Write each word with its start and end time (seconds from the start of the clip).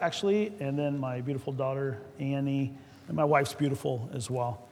actually, 0.00 0.52
and 0.60 0.78
then 0.78 0.98
my 0.98 1.20
beautiful 1.20 1.52
daughter, 1.52 1.98
Annie, 2.18 2.74
and 3.08 3.16
my 3.16 3.24
wife's 3.24 3.54
beautiful 3.54 4.08
as 4.12 4.30
well. 4.30 4.62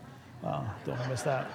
Uh, 0.42 0.64
don't 0.84 0.96
want 0.96 1.02
to 1.04 1.08
miss 1.08 1.22
that. 1.22 1.46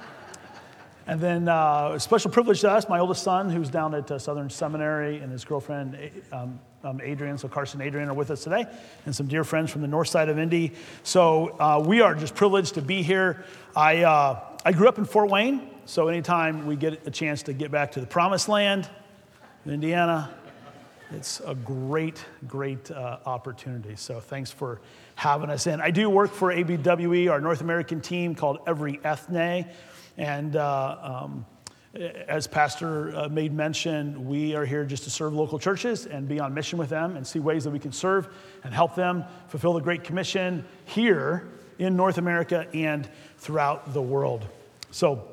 And 1.08 1.20
then 1.20 1.48
uh, 1.48 1.94
a 1.96 2.00
special 2.00 2.30
privilege 2.30 2.62
to 2.62 2.70
us, 2.70 2.88
my 2.88 3.00
oldest 3.00 3.24
son, 3.24 3.50
who's 3.50 3.70
down 3.70 3.96
at 3.96 4.12
uh, 4.12 4.20
Southern 4.20 4.50
Seminary, 4.50 5.18
and 5.18 5.32
his 5.32 5.44
girlfriend, 5.44 5.98
um, 6.32 6.60
um, 6.84 7.02
Adrian, 7.04 7.38
so 7.38 7.48
Carson 7.48 7.82
and 7.82 7.88
Adrian 7.88 8.10
are 8.10 8.14
with 8.14 8.30
us 8.30 8.44
today, 8.44 8.66
and 9.06 9.16
some 9.16 9.28
dear 9.28 9.44
friends 9.44 9.72
from 9.72 9.82
the 9.82 9.88
north 9.88 10.08
side 10.08 10.30
of 10.30 10.38
Indy. 10.38 10.74
So 11.04 11.56
uh, 11.60 11.84
we 11.84 12.02
are 12.02 12.14
just 12.14 12.36
privileged 12.36 12.76
to 12.76 12.82
be 12.82 13.02
here. 13.02 13.44
I, 13.76 14.04
uh, 14.04 14.40
I 14.64 14.72
grew 14.72 14.88
up 14.88 15.00
in 15.00 15.06
Fort 15.06 15.32
Wayne, 15.32 15.70
so 15.86 16.10
anytime 16.10 16.68
we 16.68 16.76
get 16.76 17.08
a 17.08 17.12
chance 17.12 17.42
to 17.44 17.54
get 17.54 17.72
back 17.72 17.94
to 17.94 18.02
the 18.02 18.08
promised 18.08 18.48
land, 18.48 18.88
Indiana, 19.66 20.34
it's 21.12 21.42
a 21.46 21.56
great, 21.56 22.24
great 22.48 22.92
uh, 22.92 23.18
opportunity. 23.26 23.96
So 23.96 24.20
thanks 24.20 24.52
for 24.52 24.80
having 25.16 25.50
us 25.50 25.66
in. 25.66 25.82
I 25.82 25.92
do 25.92 26.10
work 26.10 26.32
for 26.32 26.54
ABWE, 26.54 27.32
our 27.32 27.42
North 27.42 27.62
American 27.62 28.00
team 28.00 28.36
called 28.36 28.60
Every 28.68 29.00
Ethne. 29.04 29.66
And 30.18 30.56
uh, 30.56 31.24
um, 31.26 31.46
as 32.28 32.46
Pastor 32.46 33.16
uh, 33.16 33.30
made 33.30 33.54
mention, 33.54 34.28
we 34.28 34.54
are 34.56 34.66
here 34.66 34.86
just 34.86 35.04
to 35.06 35.10
serve 35.10 35.34
local 35.34 35.58
churches 35.58 36.06
and 36.06 36.28
be 36.28 36.40
on 36.40 36.54
mission 36.54 36.78
with 36.78 36.90
them 36.90 37.16
and 37.16 37.26
see 37.26 37.40
ways 37.40 37.64
that 37.64 37.72
we 37.72 37.80
can 37.80 37.92
serve 37.92 38.30
and 38.64 38.74
help 38.74 38.94
them 38.94 39.24
fulfill 39.48 39.74
the 39.74 39.82
Great 39.82 40.04
Commission 40.04 40.64
here 40.86 41.48
in 41.80 41.96
North 41.96 42.20
America 42.20 42.68
and 42.74 43.10
throughout 43.38 43.94
the 43.94 44.02
world. 44.02 44.46
So, 44.92 45.29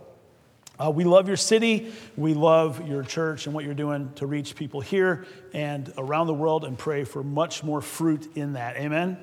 uh, 0.78 0.90
we 0.90 1.04
love 1.04 1.26
your 1.26 1.36
city. 1.36 1.92
We 2.16 2.34
love 2.34 2.86
your 2.86 3.02
church 3.02 3.46
and 3.46 3.54
what 3.54 3.64
you're 3.64 3.74
doing 3.74 4.12
to 4.16 4.26
reach 4.26 4.54
people 4.54 4.80
here 4.80 5.24
and 5.54 5.90
around 5.96 6.26
the 6.26 6.34
world 6.34 6.64
and 6.64 6.76
pray 6.76 7.04
for 7.04 7.22
much 7.22 7.64
more 7.64 7.80
fruit 7.80 8.28
in 8.36 8.54
that. 8.54 8.76
Amen. 8.76 9.16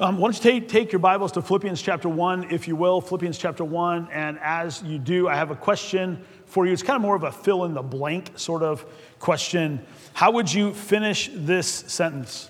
Um, 0.00 0.18
why 0.18 0.30
don't 0.30 0.36
you 0.36 0.60
take, 0.60 0.68
take 0.68 0.92
your 0.92 1.00
Bibles 1.00 1.32
to 1.32 1.42
Philippians 1.42 1.82
chapter 1.82 2.08
1, 2.08 2.52
if 2.52 2.68
you 2.68 2.76
will, 2.76 3.00
Philippians 3.00 3.36
chapter 3.36 3.64
1. 3.64 4.10
And 4.12 4.38
as 4.40 4.80
you 4.84 4.96
do, 4.96 5.26
I 5.26 5.34
have 5.34 5.50
a 5.50 5.56
question 5.56 6.24
for 6.46 6.66
you. 6.66 6.72
It's 6.72 6.84
kind 6.84 6.94
of 6.94 7.02
more 7.02 7.16
of 7.16 7.24
a 7.24 7.32
fill 7.32 7.64
in 7.64 7.74
the 7.74 7.82
blank 7.82 8.30
sort 8.38 8.62
of 8.62 8.86
question. 9.18 9.84
How 10.12 10.30
would 10.30 10.52
you 10.52 10.72
finish 10.72 11.30
this 11.34 11.66
sentence? 11.66 12.48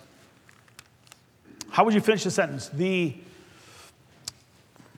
How 1.70 1.84
would 1.84 1.94
you 1.94 2.02
finish 2.02 2.24
the 2.24 2.30
sentence? 2.30 2.68
The, 2.68 3.14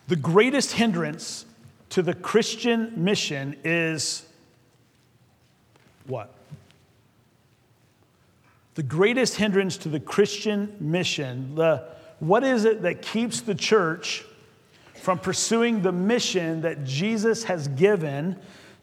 the 0.09 0.17
greatest 0.17 0.72
hindrance 0.72 1.45
to 1.91 2.03
the 2.03 2.15
Christian 2.15 2.93
mission 2.97 3.57
is 3.65 4.27
what? 6.07 6.33
The 8.75 8.83
greatest 8.83 9.37
hindrance 9.37 9.77
to 9.79 9.89
the 9.89 10.01
Christian 10.01 10.77
mission, 10.81 11.55
the 11.55 11.85
what 12.21 12.45
is 12.45 12.65
it 12.65 12.83
that 12.83 13.03
keeps 13.03 13.41
the 13.41 13.55
church 13.55 14.25
from 14.95 15.19
pursuing 15.19 15.83
the 15.83 15.93
mission 15.93 16.61
that 16.63 16.85
Jesus 16.85 17.45
has 17.45 17.69
given 17.69 18.37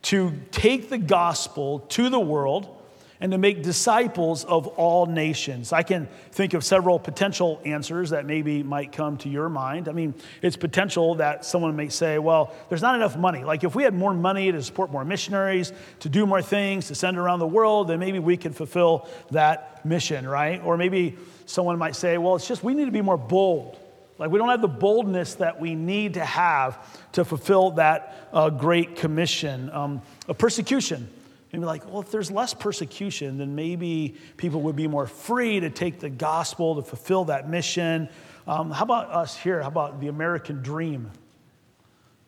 to 0.04 0.34
take 0.52 0.90
the 0.90 0.98
gospel 0.98 1.80
to 1.80 2.10
the 2.10 2.20
world 2.20 2.77
and 3.20 3.32
to 3.32 3.38
make 3.38 3.64
disciples 3.64 4.44
of 4.46 4.68
all 4.68 5.06
nations. 5.06 5.74
I 5.74 5.84
can 5.84 6.08
think 6.32 6.54
of 6.54 6.64
several 6.64 7.00
potential 7.00 7.60
answers 7.66 8.12
that 8.12 8.26
maybe 8.26 8.64
might 8.64 8.92
come 8.92 9.18
to 9.18 9.30
your 9.30 9.50
mind. 9.50 9.90
I 9.90 9.92
mean, 9.92 10.14
it's 10.42 10.56
potential 10.56 11.16
that 11.16 11.44
someone 11.44 11.76
may 11.76 11.90
say, 11.90 12.20
well, 12.20 12.54
there's 12.70 12.82
not 12.82 12.96
enough 12.96 13.18
money. 13.18 13.44
Like, 13.44 13.64
if 13.64 13.76
we 13.76 13.84
had 13.84 13.94
more 13.94 14.14
money 14.14 14.52
to 14.52 14.62
support 14.62 14.92
more 14.92 15.04
missionaries, 15.04 15.74
to 16.00 16.10
do 16.10 16.26
more 16.26 16.42
things, 16.42 16.88
to 16.88 16.96
send 16.96 17.18
around 17.18 17.40
the 17.40 17.48
world, 17.48 17.88
then 17.88 18.00
maybe 18.00 18.20
we 18.20 18.38
could 18.38 18.56
fulfill 18.56 19.08
that 19.32 19.84
mission, 19.86 20.28
right? 20.28 20.62
Or 20.64 20.78
maybe 20.78 21.18
someone 21.46 21.78
might 21.80 21.96
say, 21.96 22.18
well, 22.18 22.36
it's 22.36 22.48
just 22.48 22.64
we 22.64 22.74
need 22.74 22.86
to 22.86 22.92
be 22.92 23.02
more 23.02 23.18
bold. 23.18 23.80
Like, 24.20 24.32
we 24.32 24.40
don't 24.40 24.50
have 24.50 24.62
the 24.62 24.68
boldness 24.68 25.36
that 25.36 25.60
we 25.60 25.76
need 25.76 26.16
to 26.16 26.26
have 26.26 27.12
to 27.14 27.24
fulfill 27.24 27.72
that 27.72 28.30
uh, 28.34 28.50
great 28.50 28.96
commission. 28.96 29.70
Um, 29.72 30.02
a 30.28 30.34
persecution. 30.34 31.08
And 31.58 31.64
be 31.64 31.66
like, 31.66 31.92
well, 31.92 32.02
if 32.02 32.12
there's 32.12 32.30
less 32.30 32.54
persecution, 32.54 33.40
then 33.40 33.56
maybe 33.56 34.14
people 34.38 34.62
would 34.62 34.76
be 34.76 34.88
more 34.88 35.08
free 35.08 35.60
to 35.60 35.72
take 35.72 36.00
the 36.00 36.08
gospel 36.08 36.76
to 36.76 36.84
fulfill 36.84 37.26
that 37.26 37.50
mission. 37.50 38.10
Um, 38.46 38.70
how 38.70 38.84
about 38.84 39.10
us 39.10 39.36
here? 39.36 39.64
How 39.64 39.68
about 39.68 40.00
the 40.00 40.08
American 40.08 40.62
dream? 40.62 41.10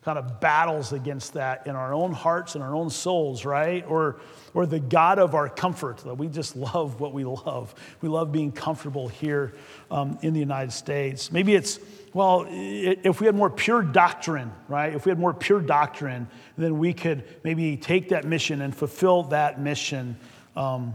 Kind 0.04 0.18
of 0.18 0.40
battles 0.40 0.94
against 0.94 1.34
that 1.34 1.68
in 1.68 1.76
our 1.76 1.94
own 1.94 2.14
hearts 2.14 2.56
and 2.56 2.64
our 2.64 2.74
own 2.74 2.90
souls, 2.90 3.44
right? 3.44 3.86
Or 3.86 4.20
or 4.54 4.66
the 4.66 4.80
God 4.80 5.20
of 5.20 5.36
our 5.36 5.50
comfort. 5.50 6.00
That 6.00 6.16
we 6.16 6.28
just 6.28 6.56
love 6.56 7.00
what 7.00 7.14
we 7.14 7.26
love. 7.26 7.74
We 8.02 8.10
love 8.10 8.32
being 8.32 8.52
comfortable 8.52 9.08
here 9.08 9.54
um, 9.92 10.18
in 10.22 10.34
the 10.34 10.40
United 10.40 10.72
States. 10.72 11.32
Maybe 11.32 11.56
it's, 11.56 11.80
well, 12.14 12.46
if 12.50 13.20
we 13.20 13.26
had 13.26 13.36
more 13.36 13.50
pure 13.50 13.84
doctrine, 13.84 14.52
right? 14.68 14.94
If 14.94 15.06
we 15.06 15.10
had 15.10 15.20
more 15.20 15.34
pure 15.34 15.62
doctrine, 15.62 16.28
then 16.58 16.80
we 16.80 16.94
could 16.94 17.24
maybe 17.44 17.78
take 17.78 18.10
that 18.10 18.26
mission 18.26 18.62
and 18.62 18.76
fulfill 18.76 19.24
that 19.24 19.60
mission 19.60 20.18
um, 20.56 20.94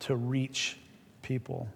to 0.00 0.16
reach 0.16 0.78
people 1.22 1.68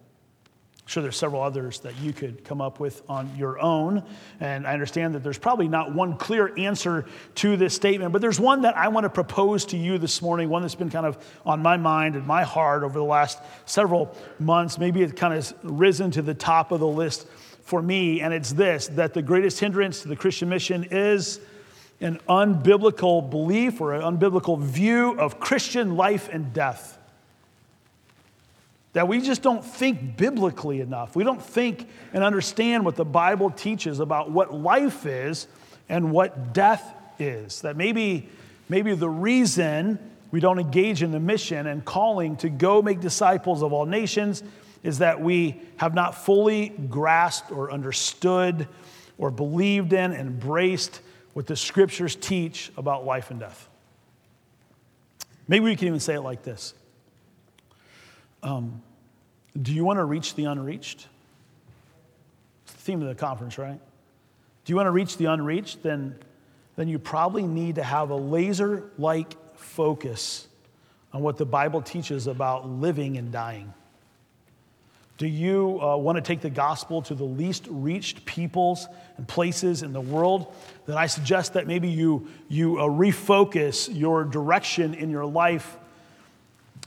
sure 0.91 1.03
there's 1.03 1.17
several 1.17 1.43
others 1.43 1.79
that 1.81 1.97
you 2.01 2.13
could 2.13 2.45
come 2.45 2.61
up 2.61 2.81
with 2.81 3.03
on 3.09 3.35
your 3.37 3.61
own. 3.61 4.03
And 4.41 4.67
I 4.67 4.73
understand 4.73 5.15
that 5.15 5.23
there's 5.23 5.39
probably 5.39 5.69
not 5.69 5.95
one 5.95 6.17
clear 6.17 6.53
answer 6.59 7.07
to 7.37 7.57
this 7.57 7.75
statement, 7.75 8.13
but 8.13 8.21
there's 8.21 8.41
one 8.41 8.63
that 8.63 8.77
I 8.77 8.89
want 8.89 9.05
to 9.05 9.11
propose 9.11 9.65
to 9.67 9.77
you 9.77 9.99
this 9.99 10.21
morning, 10.21 10.49
one 10.49 10.63
that's 10.63 10.75
been 10.75 10.91
kind 10.91 11.07
of 11.07 11.17
on 11.47 11.63
my 11.63 11.77
mind 11.77 12.17
and 12.17 12.27
my 12.27 12.43
heart 12.43 12.83
over 12.83 12.99
the 12.99 13.05
last 13.05 13.39
several 13.67 14.17
months. 14.41 14.79
Maybe 14.79 15.03
it 15.03 15.17
kind 15.17 15.33
of 15.33 15.55
risen 15.63 16.11
to 16.13 16.23
the 16.23 16.35
top 16.35 16.73
of 16.73 16.81
the 16.81 16.89
list 16.89 17.27
for 17.63 17.81
me, 17.81 18.21
and 18.21 18.35
it's 18.35 18.53
this 18.53 18.89
that 18.89 19.15
the 19.15 19.23
greatest 19.23 19.61
hindrance 19.61 20.03
to 20.03 20.09
the 20.09 20.17
Christian 20.17 20.49
mission 20.49 20.89
is 20.91 21.39
an 22.01 22.19
unbiblical 22.29 23.31
belief 23.31 23.81
or 23.81 23.95
an 23.95 24.03
unbiblical 24.03 24.61
view 24.61 25.13
of 25.21 25.39
Christian 25.39 25.97
life 25.97 26.29
and 26.33 26.53
death. 26.53 26.99
That 28.93 29.07
we 29.07 29.21
just 29.21 29.43
don't 29.43 29.65
think 29.65 30.17
biblically 30.17 30.81
enough. 30.81 31.15
We 31.15 31.23
don't 31.23 31.43
think 31.43 31.89
and 32.13 32.25
understand 32.25 32.85
what 32.85 32.97
the 32.97 33.05
Bible 33.05 33.51
teaches 33.51 34.01
about 34.01 34.31
what 34.31 34.53
life 34.53 35.07
is 35.07 35.47
and 35.89 36.11
what 36.11 36.53
death 36.53 36.95
is. 37.19 37.61
That 37.61 37.77
maybe, 37.77 38.29
maybe 38.69 38.95
the 38.95 39.09
reason 39.09 39.99
we 40.33 40.41
don't 40.41 40.59
engage 40.59 41.03
in 41.03 41.13
the 41.13 41.21
mission 41.21 41.67
and 41.67 41.85
calling 41.85 42.37
to 42.39 42.49
go 42.49 42.83
make 42.83 43.01
disciples 43.01 43.63
of 43.63 43.73
all 43.73 43.87
nations 43.87 44.43
is 44.83 44.99
that 44.99 45.21
we 45.21 45.61
have 45.77 45.95
not 45.95 46.25
fully 46.25 46.71
grasped 46.71 47.53
or 47.53 47.71
understood 47.71 48.67
or 49.19 49.31
believed 49.31 49.93
in 49.93 50.13
and 50.13 50.29
embraced 50.29 51.01
what 51.35 51.47
the 51.47 51.57
scriptures 51.57 52.17
teach 52.17 52.73
about 52.77 53.05
life 53.05 53.31
and 53.31 53.41
death. 53.41 53.69
Maybe 55.47 55.65
we 55.65 55.77
can 55.77 55.89
even 55.89 56.01
say 56.01 56.15
it 56.15 56.23
like 56.23 56.43
this 56.43 56.75
um, 58.43 58.83
do 59.61 59.73
you 59.73 59.85
want 59.85 59.99
to 59.99 60.05
reach 60.05 60.35
the 60.35 60.45
unreached? 60.45 61.07
It's 62.65 62.73
the 62.73 62.79
theme 62.81 63.03
of 63.03 63.09
the 63.09 63.15
conference, 63.15 63.59
right? 63.59 63.81
Do 64.65 64.73
you 64.73 64.77
want 64.77 64.87
to 64.87 64.93
reach 64.93 65.17
the 65.17 65.27
unreached? 65.27 65.83
Then, 65.83 66.17
then 66.77 66.89
you 66.89 66.99
probably 66.99 67.43
need 67.43 67.77
to 67.77 67.83
have 67.83 68.11
a 68.11 68.17
laser 68.17 68.91
like 68.99 69.37
focus 69.57 70.47
on 71.13 71.23
what 71.23 71.37
the 71.37 71.47
Bible 71.47 71.83
teaches 71.83 72.27
about 72.27 72.69
living 72.69 73.17
and 73.17 73.33
dying. 73.33 73.73
Do 75.19 75.27
you 75.27 75.79
uh, 75.83 75.99
want 75.99 76.17
to 76.17 76.23
take 76.23 76.41
the 76.41 76.49
gospel 76.49 77.03
to 77.03 77.15
the 77.15 77.25
least 77.25 77.67
reached 77.69 78.25
peoples 78.25 78.87
and 79.19 79.29
places 79.29 79.83
in 79.83 79.93
the 79.93 80.01
world? 80.01 80.55
Then 80.87 80.97
I 80.97 81.07
suggest 81.07 81.53
that 81.55 81.67
maybe 81.67 81.89
you, 81.89 82.29
you 82.49 82.79
uh, 82.79 82.85
refocus 82.85 83.95
your 83.95 84.25
direction 84.25 84.95
in 84.95 85.11
your 85.11 85.27
life 85.27 85.77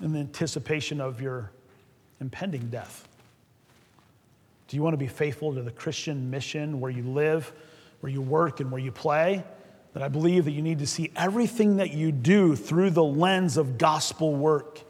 in 0.03 0.11
the 0.11 0.19
anticipation 0.19 1.01
of 1.01 1.21
your 1.21 1.49
impending 2.19 2.69
death. 2.69 3.07
Do 4.67 4.75
you 4.75 4.83
want 4.83 4.93
to 4.93 4.97
be 4.97 5.07
faithful 5.07 5.55
to 5.55 5.61
the 5.61 5.71
Christian 5.71 6.29
mission 6.29 6.79
where 6.79 6.91
you 6.91 7.03
live, 7.03 7.51
where 8.01 8.11
you 8.11 8.21
work, 8.21 8.59
and 8.59 8.69
where 8.69 8.81
you 8.81 8.91
play? 8.91 9.43
That 9.93 10.03
I 10.03 10.09
believe 10.09 10.45
that 10.45 10.51
you 10.51 10.61
need 10.61 10.79
to 10.79 10.87
see 10.87 11.11
everything 11.15 11.77
that 11.77 11.91
you 11.91 12.11
do 12.11 12.55
through 12.55 12.89
the 12.89 13.03
lens 13.03 13.55
of 13.55 13.77
gospel 13.77 14.35
work. 14.35 14.81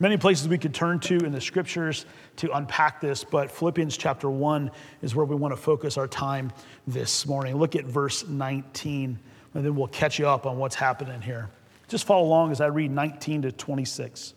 Many 0.00 0.16
places 0.16 0.48
we 0.48 0.58
could 0.58 0.74
turn 0.74 0.98
to 1.00 1.18
in 1.18 1.30
the 1.30 1.40
scriptures 1.40 2.06
to 2.36 2.50
unpack 2.56 3.00
this, 3.00 3.22
but 3.22 3.50
Philippians 3.50 3.96
chapter 3.96 4.28
1 4.30 4.70
is 5.02 5.14
where 5.14 5.26
we 5.26 5.36
want 5.36 5.52
to 5.52 5.60
focus 5.60 5.98
our 5.98 6.08
time 6.08 6.50
this 6.86 7.26
morning. 7.26 7.54
Look 7.56 7.76
at 7.76 7.84
verse 7.84 8.26
19, 8.26 9.18
and 9.54 9.64
then 9.64 9.76
we'll 9.76 9.88
catch 9.88 10.18
you 10.18 10.26
up 10.26 10.46
on 10.46 10.56
what's 10.56 10.74
happening 10.74 11.20
here. 11.20 11.50
Just 11.90 12.06
follow 12.06 12.24
along 12.24 12.52
as 12.52 12.60
I 12.60 12.66
read 12.66 12.92
19 12.92 13.42
to 13.42 13.52
26. 13.52 14.34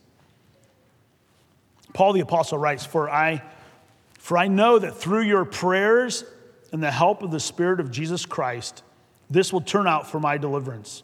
Paul 1.93 2.13
the 2.13 2.21
Apostle 2.21 2.57
writes, 2.57 2.83
For 2.83 3.07
I, 3.07 3.43
for 4.17 4.39
I 4.39 4.47
know 4.47 4.79
that 4.79 4.97
through 4.97 5.21
your 5.21 5.45
prayers 5.45 6.25
and 6.71 6.81
the 6.81 6.89
help 6.89 7.21
of 7.21 7.29
the 7.29 7.39
Spirit 7.39 7.79
of 7.79 7.91
Jesus 7.91 8.25
Christ, 8.25 8.81
this 9.29 9.53
will 9.53 9.61
turn 9.61 9.85
out 9.85 10.09
for 10.09 10.19
my 10.19 10.39
deliverance. 10.39 11.03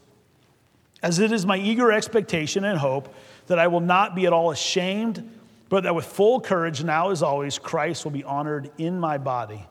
As 1.03 1.19
it 1.19 1.31
is 1.31 1.45
my 1.45 1.57
eager 1.57 1.91
expectation 1.91 2.63
and 2.65 2.79
hope 2.79 3.13
that 3.45 3.59
I 3.59 3.67
will 3.67 3.79
not 3.79 4.15
be 4.15 4.25
at 4.25 4.33
all 4.33 4.49
ashamed, 4.49 5.37
but 5.69 5.83
that 5.83 5.93
with 5.93 6.05
full 6.05 6.41
courage, 6.41 6.83
now 6.83 7.11
as 7.11 7.21
always, 7.21 7.59
Christ 7.59 8.05
will 8.05 8.11
be 8.11 8.23
honored 8.23 8.71
in 8.79 8.99
my 8.99 9.19
body, 9.19 9.67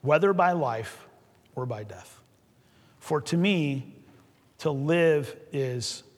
whether 0.00 0.32
by 0.32 0.52
life 0.52 1.06
or 1.54 1.66
by 1.66 1.84
death. 1.84 2.22
For 3.00 3.20
to 3.20 3.36
me, 3.36 3.94
to 4.60 4.70
live 4.70 5.36
is 5.52 6.04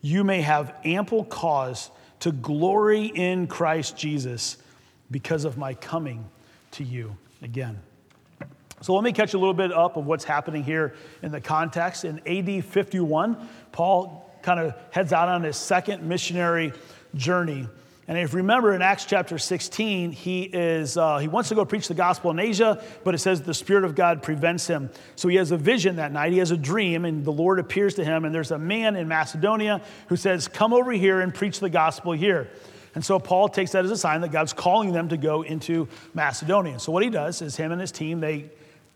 you 0.00 0.24
may 0.24 0.42
have 0.42 0.74
ample 0.84 1.24
cause 1.24 1.90
to 2.20 2.32
glory 2.32 3.06
in 3.06 3.46
Christ 3.46 3.96
Jesus 3.96 4.56
because 5.10 5.44
of 5.44 5.56
my 5.56 5.74
coming 5.74 6.28
to 6.72 6.84
you 6.84 7.16
again. 7.42 7.80
So 8.80 8.94
let 8.94 9.02
me 9.02 9.12
catch 9.12 9.34
a 9.34 9.38
little 9.38 9.54
bit 9.54 9.72
up 9.72 9.96
of 9.96 10.06
what's 10.06 10.24
happening 10.24 10.62
here 10.62 10.94
in 11.22 11.32
the 11.32 11.40
context. 11.40 12.04
In 12.04 12.20
AD 12.26 12.64
51, 12.64 13.48
Paul 13.72 14.30
kind 14.42 14.60
of 14.60 14.74
heads 14.90 15.12
out 15.12 15.28
on 15.28 15.42
his 15.42 15.56
second 15.56 16.04
missionary 16.04 16.72
journey. 17.14 17.66
And 18.08 18.16
if 18.16 18.32
you 18.32 18.38
remember 18.38 18.72
in 18.72 18.80
Acts 18.80 19.04
chapter 19.04 19.36
16, 19.36 20.12
he, 20.12 20.44
is, 20.44 20.96
uh, 20.96 21.18
he 21.18 21.28
wants 21.28 21.50
to 21.50 21.54
go 21.54 21.66
preach 21.66 21.88
the 21.88 21.94
gospel 21.94 22.30
in 22.30 22.38
Asia, 22.38 22.82
but 23.04 23.14
it 23.14 23.18
says 23.18 23.42
the 23.42 23.52
Spirit 23.52 23.84
of 23.84 23.94
God 23.94 24.22
prevents 24.22 24.66
him. 24.66 24.88
So 25.14 25.28
he 25.28 25.36
has 25.36 25.50
a 25.50 25.58
vision 25.58 25.96
that 25.96 26.10
night. 26.10 26.32
He 26.32 26.38
has 26.38 26.50
a 26.50 26.56
dream, 26.56 27.04
and 27.04 27.22
the 27.22 27.30
Lord 27.30 27.58
appears 27.58 27.94
to 27.96 28.04
him. 28.04 28.24
And 28.24 28.34
there's 28.34 28.50
a 28.50 28.58
man 28.58 28.96
in 28.96 29.08
Macedonia 29.08 29.82
who 30.06 30.16
says, 30.16 30.48
Come 30.48 30.72
over 30.72 30.90
here 30.90 31.20
and 31.20 31.34
preach 31.34 31.60
the 31.60 31.68
gospel 31.68 32.12
here. 32.12 32.48
And 32.94 33.04
so 33.04 33.18
Paul 33.18 33.50
takes 33.50 33.72
that 33.72 33.84
as 33.84 33.90
a 33.90 33.96
sign 33.96 34.22
that 34.22 34.32
God's 34.32 34.54
calling 34.54 34.92
them 34.92 35.10
to 35.10 35.18
go 35.18 35.42
into 35.42 35.86
Macedonia. 36.14 36.78
So 36.78 36.90
what 36.92 37.02
he 37.02 37.10
does 37.10 37.42
is 37.42 37.56
him 37.56 37.72
and 37.72 37.80
his 37.80 37.92
team, 37.92 38.20
they 38.20 38.50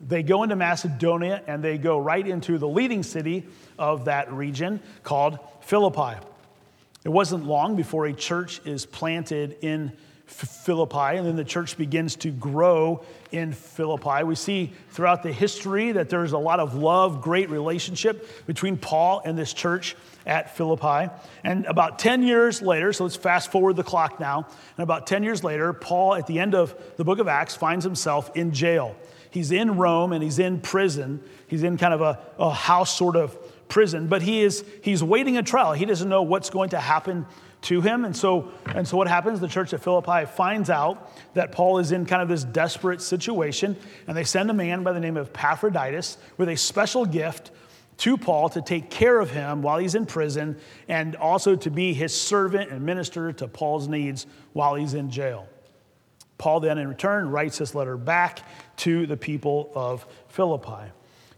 they 0.04 0.24
go 0.24 0.42
into 0.42 0.56
Macedonia 0.56 1.42
and 1.46 1.62
they 1.62 1.78
go 1.78 1.96
right 1.98 2.26
into 2.26 2.58
the 2.58 2.66
leading 2.66 3.04
city 3.04 3.46
of 3.78 4.06
that 4.06 4.32
region 4.32 4.80
called 5.04 5.38
Philippi. 5.60 6.18
It 7.04 7.08
wasn't 7.08 7.46
long 7.46 7.76
before 7.76 8.06
a 8.06 8.12
church 8.12 8.60
is 8.64 8.86
planted 8.86 9.56
in 9.60 9.92
Philippi, 10.26 11.16
and 11.16 11.26
then 11.26 11.36
the 11.36 11.44
church 11.44 11.76
begins 11.76 12.16
to 12.16 12.30
grow 12.30 13.04
in 13.32 13.52
Philippi. 13.52 14.24
We 14.24 14.34
see 14.34 14.72
throughout 14.90 15.22
the 15.22 15.32
history 15.32 15.92
that 15.92 16.08
there's 16.08 16.32
a 16.32 16.38
lot 16.38 16.60
of 16.60 16.74
love, 16.74 17.20
great 17.20 17.50
relationship 17.50 18.46
between 18.46 18.76
Paul 18.76 19.20
and 19.24 19.36
this 19.36 19.52
church 19.52 19.96
at 20.24 20.56
Philippi. 20.56 21.12
And 21.44 21.66
about 21.66 21.98
10 21.98 22.22
years 22.22 22.62
later, 22.62 22.92
so 22.92 23.04
let's 23.04 23.16
fast 23.16 23.50
forward 23.50 23.76
the 23.76 23.82
clock 23.82 24.20
now, 24.20 24.46
and 24.76 24.82
about 24.82 25.06
10 25.06 25.22
years 25.22 25.44
later, 25.44 25.72
Paul, 25.72 26.14
at 26.14 26.26
the 26.26 26.38
end 26.38 26.54
of 26.54 26.74
the 26.96 27.04
book 27.04 27.18
of 27.18 27.28
Acts, 27.28 27.54
finds 27.54 27.84
himself 27.84 28.34
in 28.36 28.52
jail. 28.52 28.96
He's 29.30 29.50
in 29.50 29.76
Rome 29.76 30.12
and 30.12 30.22
he's 30.22 30.38
in 30.38 30.60
prison. 30.60 31.22
He's 31.46 31.62
in 31.62 31.78
kind 31.78 31.94
of 31.94 32.02
a, 32.02 32.18
a 32.38 32.50
house 32.50 32.96
sort 32.96 33.16
of 33.16 33.36
prison, 33.72 34.06
but 34.06 34.20
he 34.20 34.42
is 34.42 34.64
he's 34.82 35.02
waiting 35.02 35.38
a 35.38 35.42
trial. 35.42 35.72
He 35.72 35.86
doesn't 35.86 36.08
know 36.08 36.22
what's 36.22 36.50
going 36.50 36.68
to 36.70 36.78
happen 36.78 37.24
to 37.62 37.80
him. 37.80 38.04
And 38.04 38.14
so, 38.14 38.52
and 38.66 38.86
so 38.86 38.98
what 38.98 39.08
happens? 39.08 39.40
The 39.40 39.48
church 39.48 39.72
at 39.72 39.82
Philippi 39.82 40.26
finds 40.26 40.68
out 40.68 41.10
that 41.32 41.52
Paul 41.52 41.78
is 41.78 41.90
in 41.90 42.04
kind 42.04 42.20
of 42.20 42.28
this 42.28 42.44
desperate 42.44 43.00
situation, 43.00 43.74
and 44.06 44.14
they 44.14 44.24
send 44.24 44.50
a 44.50 44.52
man 44.52 44.82
by 44.82 44.92
the 44.92 45.00
name 45.00 45.16
of 45.16 45.28
Epaphroditus 45.28 46.18
with 46.36 46.50
a 46.50 46.56
special 46.56 47.06
gift 47.06 47.50
to 47.96 48.18
Paul 48.18 48.50
to 48.50 48.60
take 48.60 48.90
care 48.90 49.18
of 49.18 49.30
him 49.30 49.62
while 49.62 49.78
he's 49.78 49.94
in 49.94 50.04
prison 50.04 50.58
and 50.86 51.16
also 51.16 51.56
to 51.56 51.70
be 51.70 51.94
his 51.94 52.18
servant 52.18 52.70
and 52.70 52.84
minister 52.84 53.32
to 53.32 53.48
Paul's 53.48 53.88
needs 53.88 54.26
while 54.52 54.74
he's 54.74 54.92
in 54.92 55.08
jail. 55.10 55.48
Paul 56.36 56.60
then, 56.60 56.76
in 56.76 56.88
return, 56.88 57.30
writes 57.30 57.56
this 57.56 57.74
letter 57.74 57.96
back 57.96 58.40
to 58.78 59.06
the 59.06 59.16
people 59.16 59.72
of 59.74 60.04
Philippi. 60.28 60.90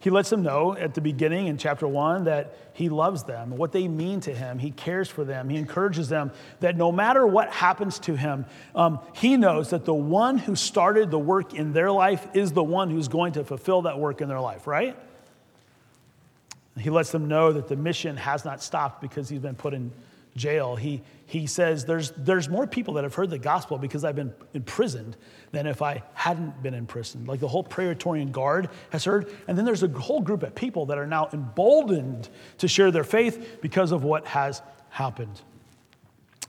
He 0.05 0.11
lets 0.11 0.29
them 0.29 0.43
know 0.43 0.77
at 0.77 0.93
the 0.93 1.01
beginning 1.01 1.47
in 1.47 1.57
chapter 1.57 1.89
one 1.89 2.25
that 2.25 2.55
he 2.75 2.91
loves 2.91 3.23
them, 3.23 3.57
what 3.57 3.73
they 3.73 3.89
mean 3.89 4.21
to 4.21 4.35
him. 4.35 4.59
He 4.59 4.71
cares 4.71 5.09
for 5.09 5.25
them. 5.25 5.49
He 5.49 5.57
encourages 5.57 6.11
them 6.11 6.31
that 6.61 6.77
no 6.77 6.93
matter 6.93 7.27
what 7.27 7.51
happens 7.51 7.99
to 8.01 8.15
him, 8.15 8.45
um, 8.75 8.99
he 9.15 9.39
knows 9.39 9.71
that 9.71 9.87
the 9.87 9.95
one 9.95 10.37
who 10.37 10.57
started 10.57 11.11
the 11.11 11.19
work 11.19 11.55
in 11.55 11.73
their 11.73 11.91
life 11.91 12.29
is 12.35 12.53
the 12.53 12.63
one 12.63 12.91
who's 12.91 13.09
going 13.09 13.33
to 13.33 13.45
fulfill 13.45 13.81
that 13.83 13.99
work 13.99 14.21
in 14.21 14.29
their 14.29 14.43
life, 14.43 14.67
right? 14.67 14.95
He 16.79 16.91
lets 16.91 17.11
them 17.11 17.27
know 17.27 17.55
that 17.55 17.69
the 17.69 17.77
mission 17.77 18.19
has 18.19 18.45
not 18.45 18.63
stopped 18.63 19.01
because 19.01 19.31
he's 19.31 19.41
been 19.41 19.55
put 19.55 19.73
in 19.73 19.91
jail. 20.37 20.77
He, 20.77 21.01
he 21.27 21.47
says, 21.47 21.85
there's, 21.85 22.11
there's 22.17 22.49
more 22.49 22.67
people 22.67 22.95
that 22.95 23.05
have 23.05 23.15
heard 23.15 23.31
the 23.31 23.39
gospel 23.39 23.79
because 23.79 24.05
I've 24.05 24.17
been 24.17 24.35
imprisoned 24.53 25.17
than 25.53 25.67
if 25.67 25.81
I 25.81 26.03
hadn't 26.13 26.63
been 26.63 26.75
imprisoned. 26.75 27.27
Like 27.27 27.41
the 27.41 27.49
whole 27.49 27.65
Praetorian 27.65 28.31
Guard 28.31 28.69
has 28.91 29.05
heard. 29.05 29.31
And 29.49 29.57
then 29.57 29.65
there's 29.65 29.83
a 29.83 29.89
whole 29.89 30.21
group 30.21 30.43
of 30.43 30.55
people 30.55 30.87
that 30.87 30.99
are 30.99 31.07
now 31.07 31.31
emboldened 31.33 32.29
to 32.59 32.69
share 32.69 32.91
their 32.91 33.05
faith 33.05 33.59
because 33.63 33.91
of 33.91 34.05
what 34.05 34.27
has 34.27 34.61
happened. 34.91 35.41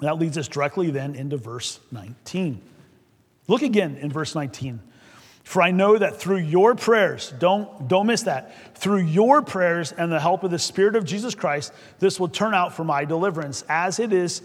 That 0.02 0.20
leads 0.20 0.38
us 0.38 0.48
directly 0.48 0.92
then 0.92 1.16
into 1.16 1.38
verse 1.38 1.80
19. 1.92 2.62
Look 3.48 3.62
again 3.62 3.96
in 3.98 4.12
verse 4.12 4.36
19. 4.36 4.82
For 5.44 5.62
I 5.62 5.70
know 5.70 5.98
that 5.98 6.18
through 6.18 6.40
your 6.40 6.74
prayers, 6.74 7.32
don't, 7.38 7.88
don't 7.88 8.08
miss 8.08 8.24
that, 8.24 8.76
through 8.78 9.04
your 9.04 9.44
prayers 9.44 9.92
and 9.92 10.12
the 10.12 10.20
help 10.20 10.44
of 10.44 10.50
the 10.50 10.60
Spirit 10.60 10.96
of 10.96 11.06
Jesus 11.06 11.36
Christ, 11.36 11.72
this 12.00 12.20
will 12.20 12.28
turn 12.28 12.56
out 12.56 12.74
for 12.74 12.84
my 12.84 13.06
deliverance, 13.06 13.64
as 13.70 14.00
it 14.00 14.12
is 14.12 14.42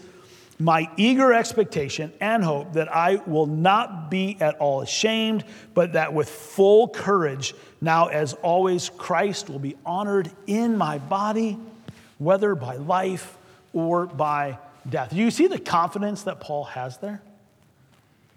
my 0.61 0.89
eager 0.95 1.33
expectation 1.33 2.13
and 2.19 2.43
hope 2.43 2.73
that 2.73 2.93
I 2.93 3.15
will 3.25 3.47
not 3.47 4.11
be 4.11 4.37
at 4.39 4.57
all 4.59 4.81
ashamed, 4.81 5.43
but 5.73 5.93
that 5.93 6.13
with 6.13 6.29
full 6.29 6.87
courage, 6.87 7.55
now 7.81 8.07
as 8.07 8.33
always, 8.33 8.89
Christ 8.89 9.49
will 9.49 9.59
be 9.59 9.75
honored 9.85 10.29
in 10.47 10.77
my 10.77 10.99
body, 10.99 11.57
whether 12.19 12.53
by 12.55 12.75
life 12.75 13.37
or 13.73 14.05
by 14.05 14.57
death. 14.87 15.09
Do 15.09 15.17
you 15.17 15.31
see 15.31 15.47
the 15.47 15.59
confidence 15.59 16.23
that 16.23 16.39
Paul 16.39 16.65
has 16.65 16.97
there? 16.97 17.21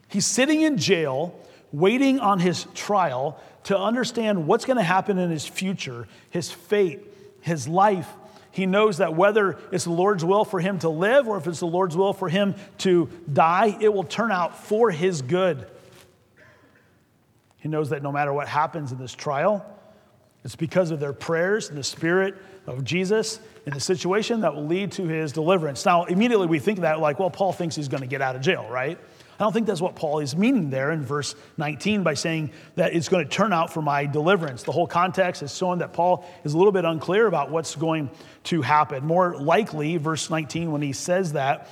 He's 0.08 0.26
sitting 0.26 0.62
in 0.62 0.78
jail 0.78 1.38
waiting 1.72 2.20
on 2.20 2.38
his 2.38 2.66
trial 2.74 3.40
to 3.64 3.76
understand 3.76 4.46
what's 4.46 4.64
going 4.64 4.76
to 4.76 4.82
happen 4.82 5.18
in 5.18 5.30
his 5.30 5.44
future, 5.46 6.06
his 6.30 6.50
fate, 6.50 7.00
his 7.40 7.66
life. 7.66 8.08
He 8.54 8.66
knows 8.66 8.98
that 8.98 9.16
whether 9.16 9.58
it's 9.72 9.82
the 9.82 9.90
Lord's 9.90 10.24
will 10.24 10.44
for 10.44 10.60
him 10.60 10.78
to 10.78 10.88
live 10.88 11.26
or 11.26 11.36
if 11.38 11.48
it's 11.48 11.58
the 11.58 11.66
Lord's 11.66 11.96
will 11.96 12.12
for 12.12 12.28
him 12.28 12.54
to 12.78 13.10
die, 13.30 13.76
it 13.80 13.92
will 13.92 14.04
turn 14.04 14.30
out 14.30 14.56
for 14.64 14.92
his 14.92 15.22
good. 15.22 15.66
He 17.58 17.68
knows 17.68 17.90
that 17.90 18.00
no 18.00 18.12
matter 18.12 18.32
what 18.32 18.46
happens 18.46 18.92
in 18.92 18.98
this 18.98 19.12
trial, 19.12 19.66
it's 20.44 20.54
because 20.54 20.92
of 20.92 21.00
their 21.00 21.12
prayers 21.12 21.68
and 21.68 21.76
the 21.76 21.82
Spirit 21.82 22.36
of 22.68 22.84
Jesus 22.84 23.40
in 23.66 23.74
the 23.74 23.80
situation 23.80 24.42
that 24.42 24.54
will 24.54 24.66
lead 24.66 24.92
to 24.92 25.08
his 25.08 25.32
deliverance. 25.32 25.84
Now, 25.84 26.04
immediately 26.04 26.46
we 26.46 26.60
think 26.60 26.82
that, 26.82 27.00
like, 27.00 27.18
well, 27.18 27.30
Paul 27.30 27.52
thinks 27.52 27.74
he's 27.74 27.88
going 27.88 28.02
to 28.02 28.06
get 28.06 28.22
out 28.22 28.36
of 28.36 28.42
jail, 28.42 28.68
right? 28.70 29.00
I 29.38 29.42
don't 29.44 29.52
think 29.52 29.66
that's 29.66 29.80
what 29.80 29.96
Paul 29.96 30.20
is 30.20 30.36
meaning 30.36 30.70
there 30.70 30.92
in 30.92 31.02
verse 31.02 31.34
19 31.56 32.02
by 32.02 32.14
saying 32.14 32.52
that 32.76 32.94
it's 32.94 33.08
going 33.08 33.24
to 33.24 33.30
turn 33.30 33.52
out 33.52 33.72
for 33.72 33.82
my 33.82 34.06
deliverance. 34.06 34.62
The 34.62 34.72
whole 34.72 34.86
context 34.86 35.42
is 35.42 35.56
showing 35.56 35.80
that 35.80 35.92
Paul 35.92 36.24
is 36.44 36.54
a 36.54 36.56
little 36.56 36.72
bit 36.72 36.84
unclear 36.84 37.26
about 37.26 37.50
what's 37.50 37.74
going 37.74 38.10
to 38.44 38.62
happen. 38.62 39.04
More 39.04 39.36
likely, 39.36 39.96
verse 39.96 40.30
19, 40.30 40.70
when 40.70 40.82
he 40.82 40.92
says 40.92 41.32
that, 41.32 41.68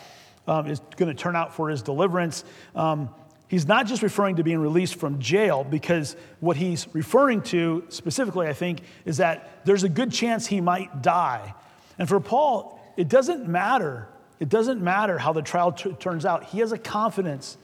um, 0.47 0.67
is 0.67 0.81
going 0.97 1.15
to 1.15 1.21
turn 1.21 1.37
out 1.37 1.55
for 1.55 1.69
his 1.69 1.83
deliverance. 1.83 2.45
Um, 2.75 3.11
he's 3.47 3.67
not 3.67 3.87
just 3.87 4.03
referring 4.03 4.37
to 4.37 4.43
being 4.43 4.59
released 4.59 4.97
from 4.97 5.21
jail, 5.21 5.63
because 5.63 6.17
what 6.41 6.57
he's 6.57 6.89
referring 6.93 7.43
to 7.43 7.85
specifically, 7.91 8.49
I 8.49 8.53
think, 8.55 8.81
is 9.05 9.19
that 9.19 9.65
there's 9.65 9.85
a 9.85 9.89
good 9.89 10.11
chance 10.11 10.49
he 10.49 10.61
might 10.61 11.03
die. 11.03 11.55
And 11.99 12.09
for 12.09 12.19
Paul, 12.19 12.81
it 12.97 13.09
doesn't 13.09 13.47
matter 13.47 14.09
it 14.43 14.49
doesn't 14.49 14.83
matter 14.83 15.19
how 15.19 15.33
the 15.33 15.41
trial 15.41 15.71
t- 15.71 15.93
turns 15.93 16.27
out. 16.27 16.43
He 16.43 16.59
has 16.59 16.73
a 16.73 16.79
confidence 16.79 17.57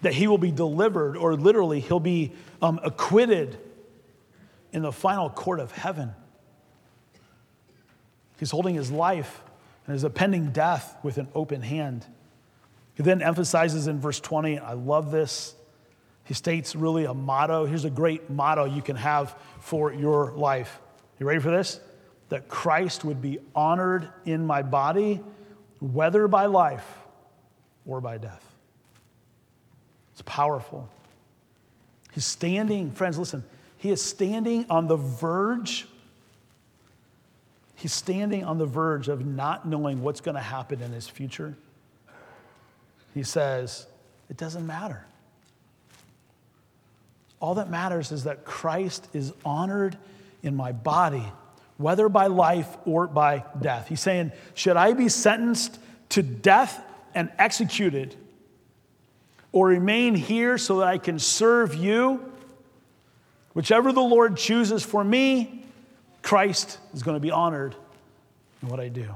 that 0.00 0.14
he 0.14 0.26
will 0.26 0.38
be 0.38 0.50
delivered, 0.50 1.18
or 1.18 1.36
literally, 1.36 1.80
he'll 1.80 2.00
be 2.00 2.32
um, 2.62 2.80
acquitted 2.82 3.58
in 4.72 4.80
the 4.80 4.90
final 4.90 5.28
court 5.28 5.60
of 5.60 5.70
heaven. 5.70 6.14
He's 8.38 8.50
holding 8.50 8.74
his 8.74 8.90
life 8.90 9.42
and 9.86 9.92
his 9.92 10.02
impending 10.02 10.50
death 10.50 10.96
with 11.02 11.18
an 11.18 11.28
open 11.34 11.60
hand. 11.60 12.06
He 12.94 13.02
then 13.02 13.20
emphasizes 13.20 13.86
in 13.86 14.00
verse 14.00 14.18
20, 14.18 14.58
I 14.60 14.72
love 14.72 15.10
this. 15.10 15.54
He 16.24 16.32
states 16.32 16.74
really 16.74 17.04
a 17.04 17.12
motto. 17.12 17.66
Here's 17.66 17.84
a 17.84 17.90
great 17.90 18.30
motto 18.30 18.64
you 18.64 18.80
can 18.80 18.96
have 18.96 19.36
for 19.60 19.92
your 19.92 20.32
life. 20.32 20.80
You 21.20 21.26
ready 21.26 21.40
for 21.40 21.50
this? 21.50 21.80
That 22.30 22.48
Christ 22.48 23.04
would 23.04 23.20
be 23.20 23.40
honored 23.54 24.08
in 24.24 24.46
my 24.46 24.62
body 24.62 25.20
whether 25.80 26.28
by 26.28 26.46
life 26.46 26.98
or 27.86 28.00
by 28.00 28.18
death. 28.18 28.44
It's 30.12 30.22
powerful. 30.22 30.88
He's 32.12 32.24
standing, 32.24 32.92
friends, 32.92 33.18
listen, 33.18 33.44
he 33.76 33.90
is 33.90 34.00
standing 34.00 34.66
on 34.70 34.86
the 34.86 34.96
verge. 34.96 35.86
He's 37.74 37.92
standing 37.92 38.44
on 38.44 38.58
the 38.58 38.66
verge 38.66 39.08
of 39.08 39.26
not 39.26 39.66
knowing 39.66 40.02
what's 40.02 40.20
going 40.20 40.36
to 40.36 40.40
happen 40.40 40.80
in 40.80 40.92
his 40.92 41.08
future. 41.08 41.54
He 43.12 43.24
says, 43.24 43.86
It 44.30 44.36
doesn't 44.36 44.66
matter. 44.66 45.04
All 47.40 47.56
that 47.56 47.68
matters 47.68 48.10
is 48.10 48.24
that 48.24 48.44
Christ 48.44 49.08
is 49.12 49.32
honored 49.44 49.98
in 50.42 50.54
my 50.56 50.72
body, 50.72 51.24
whether 51.76 52.08
by 52.08 52.26
life 52.26 52.76
or 52.84 53.06
by 53.06 53.44
death. 53.60 53.88
He's 53.88 54.00
saying, 54.00 54.32
Should 54.54 54.76
I 54.76 54.92
be 54.92 55.08
sentenced 55.08 55.78
to 56.10 56.22
death 56.22 56.82
and 57.14 57.30
executed, 57.38 58.16
or 59.52 59.68
remain 59.68 60.14
here 60.14 60.58
so 60.58 60.78
that 60.78 60.88
I 60.88 60.98
can 60.98 61.18
serve 61.18 61.74
you? 61.74 62.32
Whichever 63.54 63.92
the 63.92 64.02
Lord 64.02 64.36
chooses 64.36 64.84
for 64.84 65.04
me, 65.04 65.64
Christ 66.22 66.78
is 66.92 67.02
going 67.02 67.16
to 67.16 67.20
be 67.20 67.30
honored 67.30 67.76
in 68.62 68.68
what 68.68 68.80
I 68.80 68.88
do. 68.88 69.14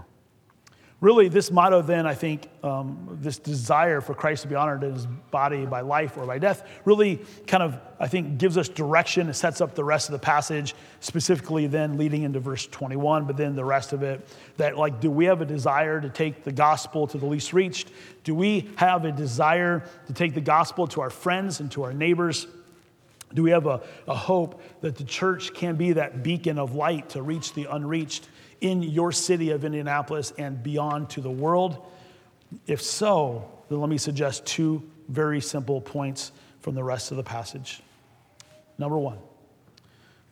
Really, 1.01 1.29
this 1.29 1.53
motto, 1.53 1.81
then, 1.81 2.09
I 2.09 2.15
think, 2.15 2.49
um, 2.65 3.19
this 3.21 3.39
desire 3.39 4.01
for 4.01 4.15
Christ 4.15 4.43
to 4.43 4.49
be 4.49 4.57
honored 4.57 4.83
in 4.83 4.95
his 4.95 5.07
body 5.31 5.65
by 5.65 5.81
life 5.81 6.17
or 6.17 6.27
by 6.27 6.41
death, 6.41 6.69
really 6.85 7.21
kind 7.47 7.63
of, 7.63 7.79
I 8.01 8.09
think, 8.09 8.39
gives 8.39 8.59
us 8.59 8.69
direction. 8.69 9.29
It 9.29 9.35
sets 9.35 9.61
up 9.61 9.77
the 9.77 9.85
rest 9.85 10.09
of 10.09 10.15
the 10.15 10.19
passage, 10.19 10.75
specifically 10.99 11.69
then 11.69 11.99
leading 11.99 12.25
into 12.25 12.41
verse 12.41 12.67
21, 12.67 13.27
but 13.27 13.37
then 13.37 13.55
the 13.55 13.65
rest 13.65 13.93
of 13.93 14.03
it 14.03 14.27
that, 14.57 14.77
like, 14.77 14.99
do 14.99 15.09
we 15.09 15.27
have 15.27 15.41
a 15.41 15.47
desire 15.47 16.01
to 16.01 16.09
take 16.09 16.43
the 16.43 16.51
gospel 16.51 17.07
to 17.07 17.17
the 17.17 17.27
least 17.27 17.53
reached? 17.53 17.93
Do 18.25 18.35
we 18.35 18.69
have 18.75 19.05
a 19.05 19.13
desire 19.13 19.85
to 20.09 20.13
take 20.13 20.35
the 20.35 20.41
gospel 20.41 20.89
to 20.89 21.01
our 21.01 21.11
friends 21.11 21.61
and 21.61 21.71
to 21.73 21.85
our 21.85 21.93
neighbors? 21.93 22.49
Do 23.35 23.45
we 23.45 23.51
have 23.51 23.67
a, 23.67 23.83
a 24.09 24.17
hope 24.17 24.61
that 24.81 24.97
the 24.97 25.05
church 25.05 25.55
can 25.55 25.77
be 25.77 25.93
that 25.93 26.25
beacon 26.25 26.59
of 26.59 26.75
light 26.75 27.11
to 27.11 27.23
reach 27.23 27.55
the 27.55 27.67
unreached? 27.71 28.29
In 28.61 28.83
your 28.83 29.13
city 29.13 29.51
of 29.51 29.65
Indianapolis 29.65 30.33
and 30.39 30.63
beyond 30.63 31.11
to 31.11 31.21
the 31.21 31.31
world? 31.31 31.87
If 32.67 32.83
so, 32.83 33.51
then 33.69 33.81
let 33.81 33.91
me 33.91 33.99
suggest 33.99 34.47
two 34.47 34.83
very 35.09 35.41
simple 35.41 35.81
points 35.81 36.33
from 36.61 36.75
the 36.75 36.85
rest 36.85 37.11
of 37.11 37.17
the 37.17 37.23
passage. 37.23 37.81
Number 38.79 38.99
one, 38.99 39.19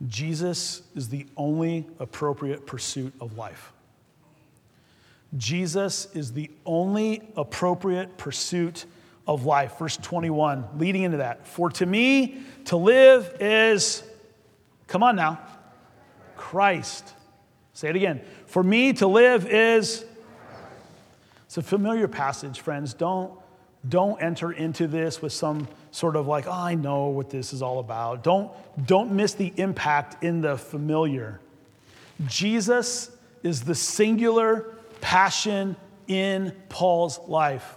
Jesus 0.07 0.83
is 0.95 1.09
the 1.09 1.27
only 1.37 1.87
appropriate 1.99 2.67
pursuit 2.67 3.15
of 3.21 3.37
life. 3.37 3.73
Jesus 5.37 6.09
is 6.15 6.33
the 6.33 6.51
only 6.65 7.23
appropriate 7.37 8.17
pursuit 8.17 8.85
of 9.27 9.45
life. 9.45 9.79
Verse 9.79 9.97
21, 9.97 10.79
leading 10.79 11.03
into 11.03 11.19
that. 11.19 11.47
For 11.47 11.71
to 11.71 11.87
me, 11.87 12.43
to 12.67 12.77
live 12.77 13.37
is, 13.41 14.03
come 14.87 15.03
on 15.03 15.17
now, 15.17 15.41
Christ. 16.37 17.13
Say 17.77 17.91
it 17.91 17.97
again. 17.97 18.23
For 18.47 18.63
me 18.63 18.95
to 18.95 19.07
live 19.07 19.47
is. 19.47 20.03
It's 21.45 21.59
a 21.59 21.63
familiar 21.63 22.09
passage, 22.09 22.61
friends. 22.61 22.95
Don't, 22.95 23.31
don't 23.87 24.19
enter 24.23 24.51
into 24.51 24.87
this 24.87 25.21
with 25.21 25.35
some 25.35 25.69
sort 25.91 26.17
of 26.17 26.27
like, 26.27 26.47
oh, 26.47 26.53
I 26.53 26.75
know 26.75 27.09
what 27.09 27.29
this 27.29 27.53
is 27.53 27.61
all 27.61 27.79
about. 27.79 28.25
Don't, 28.25 28.51
don't 28.87 29.13
miss 29.13 29.35
the 29.35 29.53
impact 29.59 30.25
in 30.25 30.41
the 30.41 30.57
familiar. 30.57 31.39
Jesus 32.27 33.11
is 33.43 33.61
the 33.61 33.75
singular 33.75 34.75
passion 35.03 35.77
in 36.09 36.55
Paul's 36.71 37.19
life. 37.29 37.77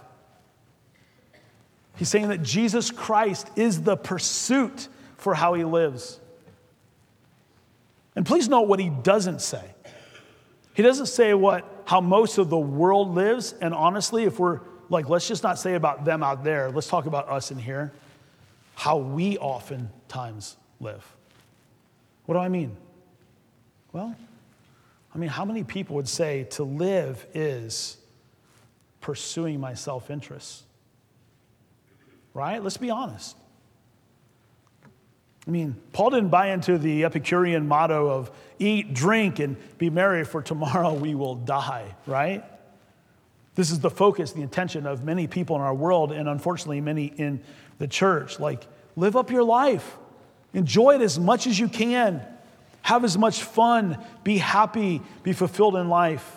He's 1.96 2.08
saying 2.08 2.28
that 2.28 2.42
Jesus 2.42 2.90
Christ 2.90 3.50
is 3.54 3.82
the 3.82 3.98
pursuit 3.98 4.88
for 5.18 5.34
how 5.34 5.52
he 5.52 5.64
lives. 5.64 6.18
And 8.16 8.24
please 8.24 8.48
note 8.48 8.62
what 8.62 8.80
he 8.80 8.88
doesn't 8.88 9.42
say. 9.42 9.74
He 10.74 10.82
doesn't 10.82 11.06
say 11.06 11.34
what 11.34 11.82
how 11.84 12.00
most 12.00 12.38
of 12.38 12.50
the 12.50 12.58
world 12.58 13.14
lives. 13.14 13.52
And 13.60 13.74
honestly, 13.74 14.24
if 14.24 14.38
we're 14.38 14.60
like, 14.88 15.08
let's 15.08 15.26
just 15.26 15.42
not 15.42 15.58
say 15.58 15.74
about 15.74 16.04
them 16.04 16.22
out 16.22 16.44
there, 16.44 16.70
let's 16.70 16.86
talk 16.86 17.06
about 17.06 17.28
us 17.28 17.50
in 17.50 17.58
here, 17.58 17.92
how 18.74 18.98
we 18.98 19.38
oftentimes 19.38 20.56
live. 20.80 21.04
What 22.26 22.34
do 22.34 22.38
I 22.38 22.48
mean? 22.48 22.76
Well, 23.92 24.14
I 25.12 25.18
mean, 25.18 25.28
how 25.28 25.44
many 25.44 25.64
people 25.64 25.96
would 25.96 26.08
say 26.08 26.44
to 26.50 26.62
live 26.62 27.26
is 27.34 27.96
pursuing 29.00 29.58
my 29.58 29.74
self 29.74 30.10
interest? 30.10 30.62
Right? 32.32 32.62
Let's 32.62 32.76
be 32.76 32.90
honest. 32.90 33.36
I 35.46 35.50
mean, 35.50 35.76
Paul 35.92 36.10
didn't 36.10 36.28
buy 36.28 36.48
into 36.48 36.76
the 36.76 37.04
Epicurean 37.04 37.66
motto 37.66 38.08
of 38.08 38.30
eat, 38.58 38.92
drink, 38.92 39.38
and 39.38 39.56
be 39.78 39.88
merry, 39.88 40.24
for 40.24 40.42
tomorrow 40.42 40.92
we 40.92 41.14
will 41.14 41.34
die, 41.34 41.94
right? 42.06 42.44
This 43.54 43.70
is 43.70 43.80
the 43.80 43.90
focus, 43.90 44.32
the 44.32 44.42
intention 44.42 44.86
of 44.86 45.02
many 45.02 45.26
people 45.26 45.56
in 45.56 45.62
our 45.62 45.74
world, 45.74 46.12
and 46.12 46.28
unfortunately, 46.28 46.80
many 46.80 47.06
in 47.06 47.42
the 47.78 47.88
church. 47.88 48.38
Like, 48.38 48.66
live 48.96 49.16
up 49.16 49.30
your 49.30 49.42
life, 49.42 49.96
enjoy 50.52 50.96
it 50.96 51.00
as 51.00 51.18
much 51.18 51.46
as 51.46 51.58
you 51.58 51.68
can, 51.68 52.22
have 52.82 53.02
as 53.04 53.16
much 53.16 53.42
fun, 53.42 53.98
be 54.24 54.38
happy, 54.38 55.00
be 55.22 55.32
fulfilled 55.32 55.76
in 55.76 55.88
life. 55.88 56.36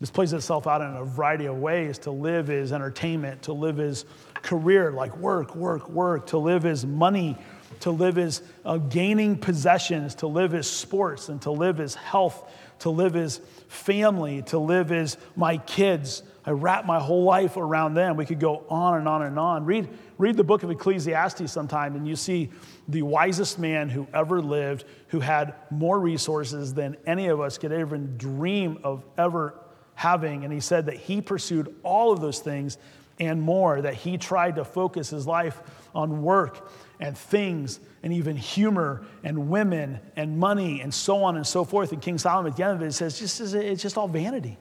This 0.00 0.10
plays 0.10 0.32
itself 0.32 0.66
out 0.66 0.80
in 0.80 0.88
a 0.88 1.04
variety 1.04 1.46
of 1.46 1.56
ways. 1.56 1.98
To 2.00 2.12
live 2.12 2.50
is 2.50 2.72
entertainment, 2.72 3.42
to 3.42 3.52
live 3.52 3.80
is 3.80 4.04
career, 4.34 4.92
like 4.92 5.16
work, 5.16 5.56
work, 5.56 5.88
work, 5.88 6.28
to 6.28 6.38
live 6.38 6.66
is 6.66 6.86
money 6.86 7.36
to 7.80 7.90
live 7.90 8.18
as 8.18 8.42
uh, 8.64 8.78
gaining 8.78 9.36
possessions, 9.36 10.14
to 10.16 10.26
live 10.26 10.54
as 10.54 10.68
sports, 10.68 11.28
and 11.28 11.40
to 11.42 11.50
live 11.50 11.80
as 11.80 11.94
health, 11.94 12.50
to 12.80 12.90
live 12.90 13.16
as 13.16 13.40
family, 13.68 14.42
to 14.42 14.58
live 14.58 14.92
as 14.92 15.16
my 15.36 15.58
kids. 15.58 16.22
I 16.44 16.52
wrap 16.52 16.86
my 16.86 16.98
whole 16.98 17.24
life 17.24 17.56
around 17.56 17.94
them. 17.94 18.16
We 18.16 18.24
could 18.24 18.40
go 18.40 18.64
on 18.70 18.98
and 18.98 19.06
on 19.06 19.22
and 19.22 19.38
on. 19.38 19.64
Read, 19.64 19.88
read 20.16 20.36
the 20.36 20.44
book 20.44 20.62
of 20.62 20.70
Ecclesiastes 20.70 21.52
sometime, 21.52 21.94
and 21.94 22.08
you 22.08 22.16
see 22.16 22.50
the 22.88 23.02
wisest 23.02 23.58
man 23.58 23.90
who 23.90 24.06
ever 24.14 24.40
lived, 24.40 24.84
who 25.08 25.20
had 25.20 25.54
more 25.70 26.00
resources 26.00 26.72
than 26.72 26.96
any 27.06 27.28
of 27.28 27.40
us 27.40 27.58
could 27.58 27.72
even 27.72 28.16
dream 28.16 28.78
of 28.82 29.04
ever 29.18 29.54
having. 29.94 30.44
And 30.44 30.52
he 30.52 30.60
said 30.60 30.86
that 30.86 30.96
he 30.96 31.20
pursued 31.20 31.74
all 31.82 32.12
of 32.12 32.20
those 32.20 32.38
things 32.38 32.78
and 33.18 33.42
more, 33.42 33.80
that 33.82 33.94
he 33.94 34.18
tried 34.18 34.56
to 34.56 34.64
focus 34.64 35.10
his 35.10 35.26
life 35.26 35.60
on 35.94 36.22
work 36.22 36.70
and 37.00 37.16
things 37.16 37.80
and 38.02 38.12
even 38.12 38.36
humor 38.36 39.02
and 39.24 39.50
women 39.50 39.98
and 40.16 40.38
money 40.38 40.80
and 40.80 40.92
so 40.92 41.22
on 41.24 41.36
and 41.36 41.46
so 41.46 41.64
forth. 41.64 41.92
And 41.92 42.00
King 42.00 42.18
Solomon 42.18 42.52
at 42.52 42.56
the 42.56 42.64
end 42.64 42.80
of 42.80 42.82
it 42.82 42.92
says, 42.92 43.18
just, 43.18 43.40
it's 43.40 43.82
just 43.82 43.96
all 43.96 44.08
vanity. 44.08 44.56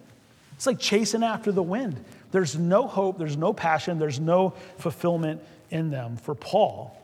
It's 0.54 0.66
like 0.66 0.80
chasing 0.80 1.24
after 1.24 1.52
the 1.52 1.64
wind. 1.64 2.04
There's 2.32 2.58
no 2.58 2.88
hope, 2.88 3.18
there's 3.18 3.38
no 3.38 3.54
passion, 3.54 4.00
there's 4.00 4.20
no 4.20 4.52
fulfillment 4.78 5.42
in 5.70 5.92
them. 5.92 6.18
For 6.18 6.34
Paul, 6.34 6.98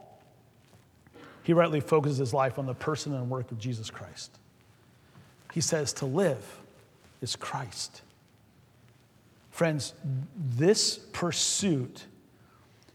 he 1.44 1.54
rightly 1.54 1.80
focuses 1.80 2.18
his 2.18 2.34
life 2.34 2.58
on 2.58 2.66
the 2.66 2.74
person 2.74 3.14
and 3.14 3.30
work 3.30 3.52
of 3.52 3.60
Jesus 3.60 3.90
Christ. 3.90 4.32
He 5.54 5.62
says 5.62 5.94
to 5.94 6.06
live 6.06 6.44
is 7.22 7.36
Christ. 7.36 8.02
Friends, 9.54 9.94
this 10.36 10.98
pursuit 10.98 12.08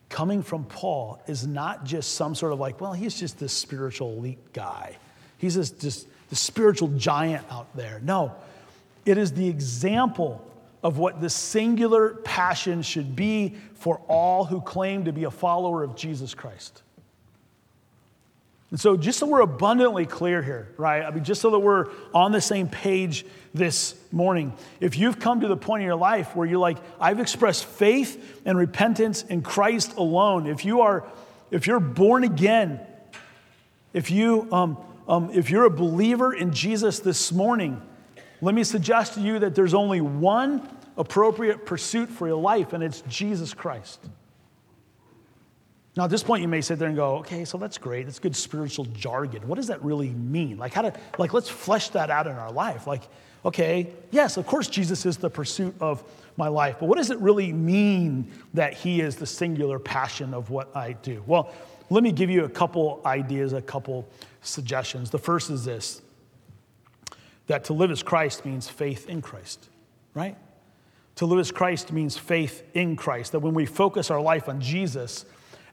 coming 0.08 0.42
from 0.42 0.64
Paul 0.64 1.22
is 1.28 1.46
not 1.46 1.84
just 1.84 2.14
some 2.14 2.34
sort 2.34 2.52
of 2.52 2.58
like, 2.58 2.80
well, 2.80 2.92
he's 2.92 3.14
just 3.14 3.38
this 3.38 3.52
spiritual 3.52 4.14
elite 4.14 4.52
guy. 4.52 4.96
He's 5.38 5.54
just, 5.54 5.80
just 5.80 6.08
the 6.30 6.34
spiritual 6.34 6.88
giant 6.88 7.46
out 7.48 7.68
there. 7.76 8.00
No, 8.02 8.34
it 9.06 9.18
is 9.18 9.32
the 9.34 9.48
example 9.48 10.44
of 10.82 10.98
what 10.98 11.20
the 11.20 11.30
singular 11.30 12.14
passion 12.24 12.82
should 12.82 13.14
be 13.14 13.54
for 13.74 14.00
all 14.08 14.44
who 14.44 14.60
claim 14.60 15.04
to 15.04 15.12
be 15.12 15.24
a 15.24 15.30
follower 15.30 15.84
of 15.84 15.94
Jesus 15.94 16.34
Christ. 16.34 16.82
And 18.72 18.80
so, 18.80 18.96
just 18.96 19.20
so 19.20 19.26
we're 19.26 19.42
abundantly 19.42 20.06
clear 20.06 20.42
here, 20.42 20.74
right? 20.76 21.04
I 21.04 21.12
mean, 21.12 21.22
just 21.22 21.40
so 21.40 21.50
that 21.50 21.60
we're 21.60 21.86
on 22.12 22.32
the 22.32 22.40
same 22.40 22.68
page 22.68 23.24
this 23.54 23.94
morning, 24.10 24.52
if 24.80 24.96
you've 24.96 25.18
come 25.18 25.40
to 25.40 25.48
the 25.48 25.56
point 25.56 25.82
in 25.82 25.86
your 25.86 25.96
life 25.96 26.34
where 26.34 26.46
you're 26.46 26.58
like, 26.58 26.78
I've 27.00 27.20
expressed 27.20 27.64
faith 27.64 28.40
and 28.44 28.56
repentance 28.56 29.22
in 29.22 29.42
Christ 29.42 29.96
alone, 29.96 30.46
if 30.46 30.64
you 30.64 30.80
are, 30.80 31.06
if 31.50 31.66
you're 31.66 31.80
born 31.80 32.24
again, 32.24 32.80
if 33.92 34.10
you, 34.10 34.48
um, 34.52 34.78
um, 35.06 35.30
if 35.32 35.50
you're 35.50 35.64
a 35.64 35.70
believer 35.70 36.32
in 36.32 36.52
Jesus 36.52 37.00
this 37.00 37.32
morning, 37.32 37.82
let 38.40 38.54
me 38.54 38.64
suggest 38.64 39.14
to 39.14 39.20
you 39.20 39.38
that 39.40 39.54
there's 39.54 39.74
only 39.74 40.00
one 40.00 40.68
appropriate 40.96 41.64
pursuit 41.66 42.08
for 42.08 42.26
your 42.26 42.40
life, 42.40 42.72
and 42.72 42.82
it's 42.82 43.02
Jesus 43.02 43.54
Christ. 43.54 44.00
Now, 45.96 46.04
at 46.04 46.10
this 46.10 46.22
point, 46.22 46.42
you 46.42 46.48
may 46.48 46.60
sit 46.60 46.78
there 46.78 46.86
and 46.86 46.96
go, 46.96 47.16
okay, 47.16 47.44
so 47.44 47.58
that's 47.58 47.76
great. 47.76 48.06
That's 48.06 48.20
good 48.20 48.36
spiritual 48.36 48.84
jargon. 48.84 49.48
What 49.48 49.56
does 49.56 49.66
that 49.66 49.82
really 49.82 50.10
mean? 50.10 50.56
Like, 50.56 50.72
how 50.72 50.82
to, 50.82 50.92
like, 51.18 51.32
let's 51.32 51.48
flesh 51.48 51.88
that 51.88 52.08
out 52.08 52.28
in 52.28 52.34
our 52.34 52.52
life. 52.52 52.86
Like, 52.86 53.02
okay, 53.44 53.88
yes, 54.10 54.36
of 54.36 54.46
course, 54.46 54.68
Jesus 54.68 55.06
is 55.06 55.16
the 55.16 55.30
pursuit 55.30 55.74
of 55.80 56.02
my 56.36 56.48
life, 56.48 56.76
but 56.78 56.86
what 56.86 56.98
does 56.98 57.10
it 57.10 57.18
really 57.18 57.52
mean 57.52 58.30
that 58.54 58.74
he 58.74 59.00
is 59.00 59.16
the 59.16 59.26
singular 59.26 59.78
passion 59.78 60.34
of 60.34 60.50
what 60.50 60.74
I 60.76 60.92
do? 60.92 61.22
Well, 61.26 61.52
let 61.90 62.02
me 62.02 62.12
give 62.12 62.30
you 62.30 62.44
a 62.44 62.48
couple 62.48 63.00
ideas, 63.04 63.52
a 63.52 63.62
couple 63.62 64.08
suggestions. 64.42 65.10
The 65.10 65.18
first 65.18 65.50
is 65.50 65.64
this 65.64 66.02
that 67.46 67.64
to 67.64 67.72
live 67.72 67.90
as 67.90 68.02
Christ 68.02 68.44
means 68.44 68.68
faith 68.68 69.08
in 69.08 69.22
Christ, 69.22 69.70
right? 70.12 70.36
To 71.16 71.26
live 71.26 71.38
as 71.38 71.50
Christ 71.50 71.92
means 71.92 72.16
faith 72.16 72.62
in 72.74 72.94
Christ. 72.94 73.32
That 73.32 73.38
when 73.38 73.54
we 73.54 73.64
focus 73.64 74.10
our 74.10 74.20
life 74.20 74.50
on 74.50 74.60
Jesus 74.60 75.24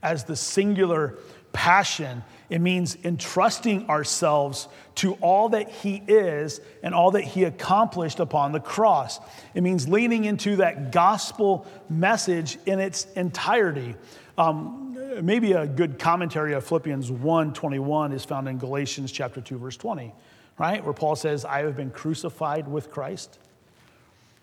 as 0.02 0.24
the 0.24 0.38
singular 0.38 1.18
passion, 1.52 2.24
it 2.50 2.60
means 2.60 2.98
entrusting 3.04 3.90
ourselves 3.90 4.68
to 4.96 5.14
all 5.16 5.50
that 5.50 5.70
He 5.70 6.02
is 6.08 6.62
and 6.84 6.94
all 6.94 7.12
that 7.12 7.24
He 7.24 7.44
accomplished 7.44 8.20
upon 8.20 8.52
the 8.52 8.60
cross. 8.60 9.20
It 9.54 9.62
means 9.62 9.88
leaning 9.88 10.26
into 10.26 10.58
that 10.58 10.92
gospel 10.92 11.66
message 11.90 12.58
in 12.66 12.80
its 12.80 13.06
entirety. 13.14 13.96
Um, 14.38 14.98
maybe 15.22 15.54
a 15.54 15.66
good 15.66 15.98
commentary 15.98 16.54
of 16.54 16.66
Philippians 16.66 17.12
1 17.12 17.54
21 17.54 18.14
is 18.14 18.26
found 18.26 18.48
in 18.48 18.58
Galatians 18.58 19.12
chapter 19.12 19.42
2, 19.42 19.58
verse 19.58 19.78
20, 19.78 20.14
right? 20.58 20.84
Where 20.84 20.94
Paul 20.94 21.16
says, 21.16 21.46
I 21.46 21.64
have 21.64 21.76
been 21.76 21.92
crucified 21.92 22.68
with 22.68 22.92
Christ. 22.92 23.40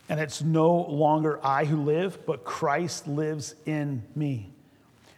And 0.08 0.18
it's 0.18 0.42
no 0.42 0.74
longer 0.74 1.38
I 1.42 1.64
who 1.64 1.76
live, 1.76 2.26
but 2.26 2.44
Christ 2.44 3.06
lives 3.06 3.54
in 3.64 4.02
me. 4.14 4.50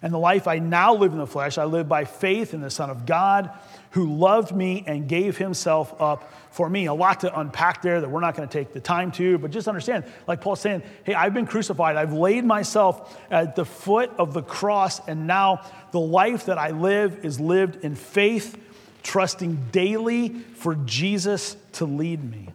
And 0.02 0.12
the 0.12 0.18
life 0.18 0.46
I 0.46 0.58
now 0.58 0.94
live 0.94 1.12
in 1.12 1.18
the 1.18 1.26
flesh, 1.26 1.56
I 1.56 1.64
live 1.64 1.88
by 1.88 2.04
faith 2.04 2.52
in 2.52 2.60
the 2.60 2.70
Son 2.70 2.90
of 2.90 3.06
God 3.06 3.50
who 3.92 4.12
loved 4.16 4.54
me 4.54 4.84
and 4.86 5.08
gave 5.08 5.38
himself 5.38 5.98
up 6.00 6.30
for 6.50 6.68
me. 6.68 6.86
A 6.86 6.92
lot 6.92 7.20
to 7.20 7.38
unpack 7.38 7.80
there 7.80 8.00
that 8.00 8.10
we're 8.10 8.20
not 8.20 8.36
going 8.36 8.48
to 8.48 8.52
take 8.52 8.72
the 8.72 8.80
time 8.80 9.12
to, 9.12 9.38
but 9.38 9.50
just 9.50 9.68
understand, 9.68 10.04
like 10.26 10.40
Paul's 10.40 10.60
saying, 10.60 10.82
hey, 11.04 11.14
I've 11.14 11.32
been 11.32 11.46
crucified. 11.46 11.96
I've 11.96 12.12
laid 12.12 12.44
myself 12.44 13.18
at 13.30 13.56
the 13.56 13.64
foot 13.64 14.10
of 14.18 14.34
the 14.34 14.42
cross, 14.42 15.00
and 15.08 15.26
now 15.26 15.64
the 15.92 16.00
life 16.00 16.46
that 16.46 16.58
I 16.58 16.70
live 16.70 17.24
is 17.24 17.38
lived 17.38 17.84
in 17.84 17.94
faith, 17.94 18.58
trusting 19.04 19.68
daily 19.70 20.30
for 20.30 20.74
Jesus 20.74 21.56
to 21.74 21.84
lead 21.84 22.22
me. 22.22 22.48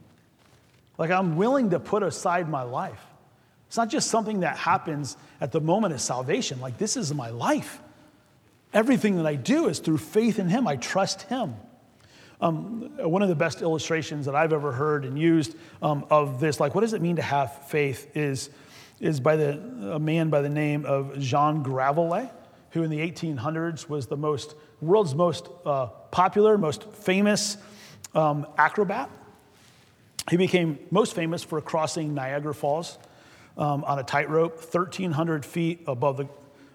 Like 0.97 1.09
I'm 1.09 1.37
willing 1.37 1.69
to 1.69 1.79
put 1.79 2.03
aside 2.03 2.49
my 2.49 2.63
life. 2.63 3.01
It's 3.69 3.77
not 3.77 3.89
just 3.89 4.09
something 4.09 4.39
that 4.39 4.57
happens 4.57 5.15
at 5.39 5.51
the 5.51 5.61
moment 5.61 5.93
of 5.93 6.01
salvation. 6.01 6.59
Like, 6.59 6.79
this 6.79 6.97
is 6.97 7.13
my 7.13 7.29
life. 7.29 7.79
Everything 8.73 9.17
that 9.17 9.27
I 9.27 9.35
do 9.35 9.67
is 9.67 9.77
through 9.77 9.99
faith 9.99 10.39
in 10.39 10.49
Him. 10.49 10.67
I 10.67 10.75
trust 10.75 11.21
Him. 11.23 11.53
Um, 12.41 12.89
one 12.97 13.21
of 13.21 13.29
the 13.29 13.35
best 13.35 13.61
illustrations 13.61 14.25
that 14.25 14.33
I've 14.33 14.53
ever 14.53 14.71
heard 14.71 15.05
and 15.05 15.19
used 15.19 15.55
um, 15.83 16.03
of 16.09 16.39
this, 16.39 16.59
like, 16.59 16.73
what 16.73 16.81
does 16.81 16.93
it 16.93 17.01
mean 17.03 17.17
to 17.17 17.21
have 17.21 17.67
faith, 17.67 18.09
is, 18.17 18.49
is 18.99 19.19
by 19.19 19.35
the, 19.35 19.59
a 19.93 19.99
man 19.99 20.31
by 20.31 20.41
the 20.41 20.49
name 20.49 20.83
of 20.87 21.19
Jean 21.19 21.61
Gravois, 21.61 22.27
who 22.71 22.81
in 22.81 22.89
the 22.89 22.97
1800s 22.97 23.87
was 23.87 24.07
the 24.07 24.17
most, 24.17 24.55
world's 24.81 25.13
most 25.13 25.47
uh, 25.63 25.85
popular, 26.09 26.57
most 26.57 26.85
famous 26.85 27.57
um, 28.15 28.47
acrobat. 28.57 29.11
He 30.27 30.37
became 30.37 30.79
most 30.89 31.13
famous 31.13 31.43
for 31.43 31.61
crossing 31.61 32.15
Niagara 32.15 32.55
Falls 32.55 32.97
um, 33.57 33.83
on 33.83 33.99
a 33.99 34.03
tightrope, 34.03 34.57
1,300 34.57 35.45
feet 35.45 35.81
above 35.87 36.17
the, 36.17 36.27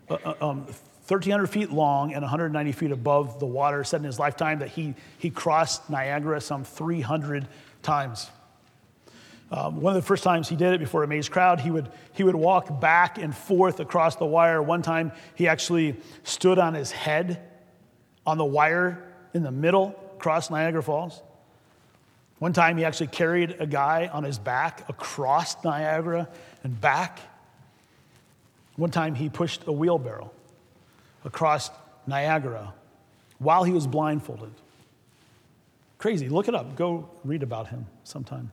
uh, 0.09 0.35
uh 0.41 0.51
um, 0.51 0.67
1,300 1.07 1.47
feet 1.49 1.71
long 1.71 2.15
and 2.15 2.23
190 2.23 2.73
feet 2.73 2.91
above 2.91 3.39
the 3.39 3.47
water. 3.47 3.85
Said 3.85 4.01
in 4.01 4.05
his 4.05 4.19
lifetime 4.19 4.61
that 4.61 4.69
he, 4.69 4.95
he 5.19 5.31
crossed 5.31 5.91
Niagara 5.91 6.41
some 6.41 6.65
300 6.65 7.47
times. 7.83 8.31
Um, 9.51 9.81
one 9.81 9.95
of 9.95 10.03
the 10.03 10.07
first 10.07 10.25
times 10.25 10.49
he 10.49 10.57
did 10.57 10.73
it 10.73 10.81
before 10.81 11.03
a 11.03 11.05
amazed 11.05 11.31
crowd, 11.31 11.61
he 11.61 11.71
would, 11.71 11.91
he 12.15 12.25
would 12.25 12.35
walk 12.35 12.81
back 12.81 13.19
and 13.19 13.37
forth 13.37 13.81
across 13.81 14.17
the 14.17 14.25
wire. 14.25 14.63
One 14.63 14.83
time 14.83 15.13
he 15.35 15.47
actually 15.47 15.97
stood 16.23 16.59
on 16.59 16.75
his 16.75 16.91
head 16.91 17.41
on 18.27 18.39
the 18.39 18.45
wire 18.45 19.13
in 19.35 19.43
the 19.43 19.53
middle 19.53 19.95
across 20.17 20.51
Niagara 20.51 20.83
Falls. 20.83 21.21
One 22.39 22.53
time 22.53 22.77
he 22.77 22.85
actually 22.85 23.07
carried 23.09 23.57
a 23.61 23.67
guy 23.67 24.11
on 24.13 24.25
his 24.25 24.39
back 24.39 24.89
across 24.89 25.63
Niagara 25.65 26.29
and 26.63 26.81
back. 26.81 27.21
One 28.77 28.91
time 28.91 29.15
he 29.15 29.29
pushed 29.29 29.67
a 29.67 29.73
wheelbarrow 29.73 30.31
across 31.25 31.71
Niagara 32.07 32.75
while 33.39 33.65
he 33.65 33.73
was 33.73 33.87
blindfolded. 33.87 34.53
Crazy. 35.99 36.29
Look 36.29 36.49
it 36.49 36.55
up. 36.55 36.77
Go 36.77 37.09
read 37.25 37.43
about 37.43 37.69
him 37.69 37.87
sometime. 38.03 38.51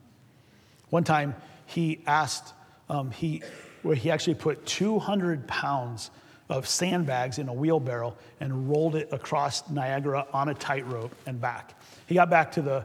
One 0.90 1.04
time 1.04 1.34
he 1.66 2.00
asked, 2.06 2.54
um, 2.88 3.10
he, 3.10 3.42
where 3.82 3.96
he 3.96 4.10
actually 4.10 4.34
put 4.34 4.64
200 4.64 5.46
pounds 5.46 6.10
of 6.48 6.68
sandbags 6.68 7.38
in 7.38 7.48
a 7.48 7.52
wheelbarrow 7.52 8.14
and 8.40 8.68
rolled 8.68 8.94
it 8.94 9.08
across 9.10 9.68
Niagara 9.70 10.26
on 10.32 10.50
a 10.50 10.54
tightrope 10.54 11.14
and 11.26 11.40
back. 11.40 11.78
He 12.06 12.14
got 12.14 12.30
back 12.30 12.52
to 12.52 12.62
the, 12.62 12.84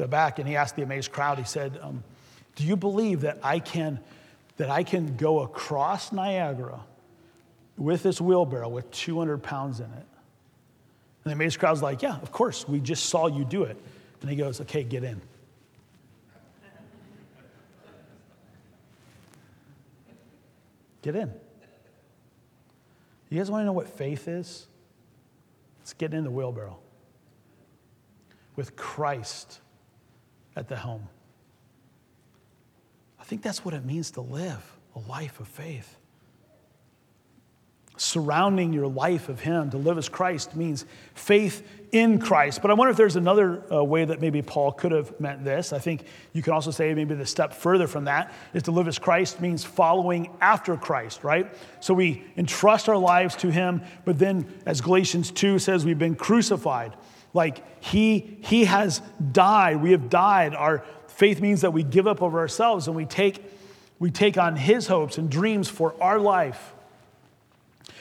the 0.00 0.08
back 0.08 0.38
and 0.38 0.48
he 0.48 0.56
asked 0.56 0.76
the 0.76 0.82
amazed 0.82 1.12
crowd, 1.12 1.38
he 1.38 1.44
said, 1.44 1.78
um, 1.82 2.02
Do 2.56 2.64
you 2.64 2.76
believe 2.76 3.22
that 3.22 3.38
I 3.42 3.58
can 3.58 4.00
that 4.56 4.68
I 4.68 4.82
can 4.82 5.16
go 5.16 5.40
across 5.40 6.12
Niagara 6.12 6.80
with 7.78 8.02
this 8.02 8.20
wheelbarrow 8.20 8.68
with 8.68 8.90
200 8.90 9.42
pounds 9.42 9.80
in 9.80 9.86
it. 9.86 9.90
And 9.92 10.04
the 11.24 11.32
amazed 11.32 11.58
crowd's 11.58 11.82
like, 11.82 12.02
Yeah, 12.02 12.16
of 12.16 12.30
course, 12.32 12.68
we 12.68 12.80
just 12.80 13.06
saw 13.06 13.26
you 13.26 13.44
do 13.44 13.62
it. 13.62 13.76
And 14.20 14.28
he 14.28 14.36
goes, 14.36 14.60
Okay, 14.60 14.84
get 14.84 15.04
in. 15.04 15.20
Get 21.02 21.16
in. 21.16 21.32
You 23.30 23.38
guys 23.38 23.50
want 23.50 23.62
to 23.62 23.64
know 23.64 23.72
what 23.72 23.88
faith 23.88 24.28
is? 24.28 24.66
It's 25.80 25.94
getting 25.94 26.18
in 26.18 26.24
the 26.24 26.30
wheelbarrow 26.30 26.76
with 28.56 28.76
Christ 28.76 29.60
at 30.56 30.68
the 30.68 30.76
helm 30.76 31.08
I 33.20 33.24
think 33.24 33.42
that's 33.42 33.64
what 33.64 33.74
it 33.74 33.84
means 33.84 34.12
to 34.12 34.22
live 34.22 34.78
a 34.96 34.98
life 35.10 35.38
of 35.38 35.46
faith. 35.46 35.96
Surrounding 37.96 38.72
your 38.72 38.86
life 38.86 39.28
of 39.28 39.40
Him, 39.40 39.70
to 39.70 39.76
live 39.76 39.98
as 39.98 40.08
Christ, 40.08 40.56
means 40.56 40.86
faith 41.14 41.64
in 41.92 42.18
Christ. 42.18 42.62
But 42.62 42.70
I 42.70 42.74
wonder 42.74 42.90
if 42.90 42.96
there's 42.96 43.16
another 43.16 43.62
uh, 43.72 43.84
way 43.84 44.06
that 44.06 44.22
maybe 44.22 44.40
Paul 44.40 44.72
could 44.72 44.90
have 44.90 45.20
meant 45.20 45.44
this. 45.44 45.74
I 45.74 45.78
think 45.78 46.04
you 46.32 46.42
can 46.42 46.54
also 46.54 46.70
say 46.70 46.94
maybe 46.94 47.14
the 47.14 47.26
step 47.26 47.52
further 47.52 47.86
from 47.86 48.04
that 48.04 48.32
is 48.54 48.62
to 48.64 48.70
live 48.70 48.88
as 48.88 48.98
Christ 48.98 49.40
means 49.40 49.64
following 49.64 50.34
after 50.40 50.76
Christ, 50.78 51.22
right? 51.22 51.54
So 51.80 51.92
we 51.92 52.24
entrust 52.38 52.88
our 52.88 52.96
lives 52.96 53.36
to 53.36 53.50
Him, 53.50 53.82
but 54.06 54.18
then, 54.18 54.48
as 54.64 54.80
Galatians 54.80 55.30
2 55.30 55.58
says, 55.58 55.84
we've 55.84 55.98
been 55.98 56.16
crucified. 56.16 56.94
Like 57.32 57.82
he, 57.82 58.38
he 58.42 58.64
has 58.64 59.00
died. 59.32 59.82
We 59.82 59.92
have 59.92 60.10
died. 60.10 60.54
Our, 60.54 60.84
Faith 61.20 61.42
means 61.42 61.60
that 61.60 61.74
we 61.74 61.82
give 61.82 62.06
up 62.06 62.22
of 62.22 62.34
ourselves 62.34 62.86
and 62.86 62.96
we 62.96 63.04
take, 63.04 63.44
we 63.98 64.10
take 64.10 64.38
on 64.38 64.56
His 64.56 64.86
hopes 64.86 65.18
and 65.18 65.28
dreams 65.28 65.68
for 65.68 65.94
our 66.02 66.18
life. 66.18 66.72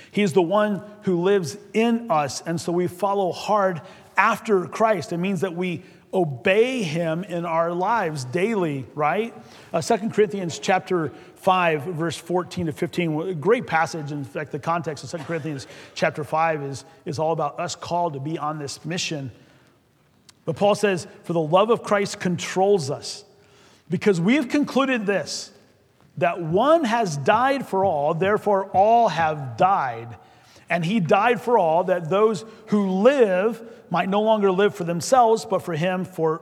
He 0.10 0.22
is 0.22 0.32
the 0.32 0.42
one 0.42 0.82
who 1.02 1.22
lives 1.22 1.58
in 1.74 2.10
us, 2.10 2.40
and 2.40 2.62
so 2.62 2.72
we 2.72 2.88
follow 2.88 3.34
hard 3.34 3.82
after 4.16 4.66
Christ. 4.68 5.12
It 5.12 5.18
means 5.18 5.42
that 5.42 5.54
we 5.54 5.84
obey 6.14 6.82
him 6.82 7.24
in 7.24 7.46
our 7.46 7.74
lives 7.74 8.26
daily 8.26 8.86
right? 8.96 9.34
Uh, 9.72 9.82
2 9.82 10.10
corinthians 10.10 10.60
chapter 10.60 11.10
5 11.36 11.84
verse 11.84 12.18
14 12.18 12.68
to 12.68 12.72
15 12.72 13.40
great 13.40 13.68
passage. 13.68 14.12
In 14.12 14.24
fact 14.24 14.52
the 14.52 14.60
context 14.60 15.04
of 15.04 15.12
2 15.12 15.18
corinthians 15.26 15.68
chapter 15.94 16.24
5 16.24 16.64
is, 16.64 16.86
is 17.06 17.20
all 17.20 17.32
about 17.32 17.60
us 17.60 17.76
called 17.76 18.14
to 18.14 18.20
be 18.20 18.38
on 18.38 18.60
this 18.60 18.84
mission. 18.86 19.32
But 20.46 20.56
Paul 20.56 20.74
says, 20.74 21.08
For 21.24 21.34
the 21.34 21.40
love 21.40 21.70
of 21.70 21.84
Christ 21.84 22.20
controls 22.20 22.90
us, 22.90 23.24
because 23.88 24.20
we 24.20 24.36
have 24.36 24.50
concluded 24.50 25.06
this 25.06 25.52
that 26.18 26.42
one 26.42 26.84
has 26.84 27.18
died 27.18 27.68
for 27.68 27.86
all, 27.86 28.14
therefore 28.14 28.66
all 28.72 29.10
have 29.10 29.58
died. 29.58 30.18
And 30.70 30.86
he 30.86 31.00
died 31.00 31.42
for 31.42 31.58
all, 31.58 31.86
that 31.86 32.10
those 32.10 32.46
who 32.68 32.90
live 32.90 33.62
might 33.90 34.08
no 34.08 34.22
longer 34.22 34.52
live 34.52 34.76
for 34.76 34.84
themselves, 34.84 35.46
but 35.46 35.64
for 35.64 35.74
him 35.74 36.06
for 36.06 36.42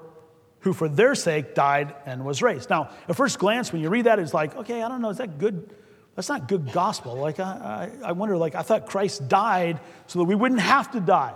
who 0.61 0.73
for 0.73 0.89
their 0.89 1.15
sake 1.15 1.55
died 1.55 1.95
and 2.05 2.25
was 2.25 2.41
raised. 2.41 2.69
Now, 2.69 2.89
at 3.07 3.15
first 3.15 3.39
glance, 3.39 3.71
when 3.71 3.81
you 3.81 3.89
read 3.89 4.05
that, 4.05 4.19
it's 4.19 4.33
like, 4.33 4.55
okay, 4.57 4.81
I 4.81 4.89
don't 4.89 5.01
know, 5.01 5.09
is 5.09 5.17
that 5.17 5.37
good? 5.37 5.73
That's 6.15 6.27
not 6.27 6.47
good 6.47 6.73
gospel. 6.73 7.15
Like, 7.15 7.39
I, 7.39 7.89
I, 8.03 8.07
I 8.07 8.11
wonder, 8.13 8.35
like, 8.37 8.55
I 8.55 8.63
thought 8.63 8.87
Christ 8.87 9.29
died 9.29 9.79
so 10.07 10.19
that 10.19 10.25
we 10.25 10.35
wouldn't 10.35 10.61
have 10.61 10.91
to 10.91 10.99
die. 10.99 11.33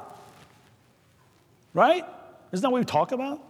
Right? 1.73 2.03
Isn't 2.51 2.61
that 2.61 2.71
what 2.71 2.79
we 2.79 2.85
talk 2.85 3.11
about? 3.11 3.41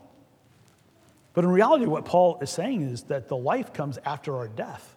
But 1.34 1.46
in 1.46 1.50
reality, 1.50 1.86
what 1.86 2.06
Paul 2.06 2.38
is 2.42 2.50
saying 2.50 2.82
is 2.82 3.04
that 3.04 3.30
the 3.30 3.38
life 3.38 3.74
comes 3.74 3.98
after 4.06 4.36
our 4.36 4.50
death. 4.50 4.96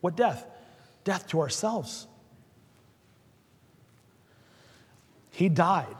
What 0.00 0.16
death? 0.16 0.46
Death 1.04 1.26
to 1.28 1.40
ourselves. 1.40 2.06
He 5.32 5.48
died 5.48 5.96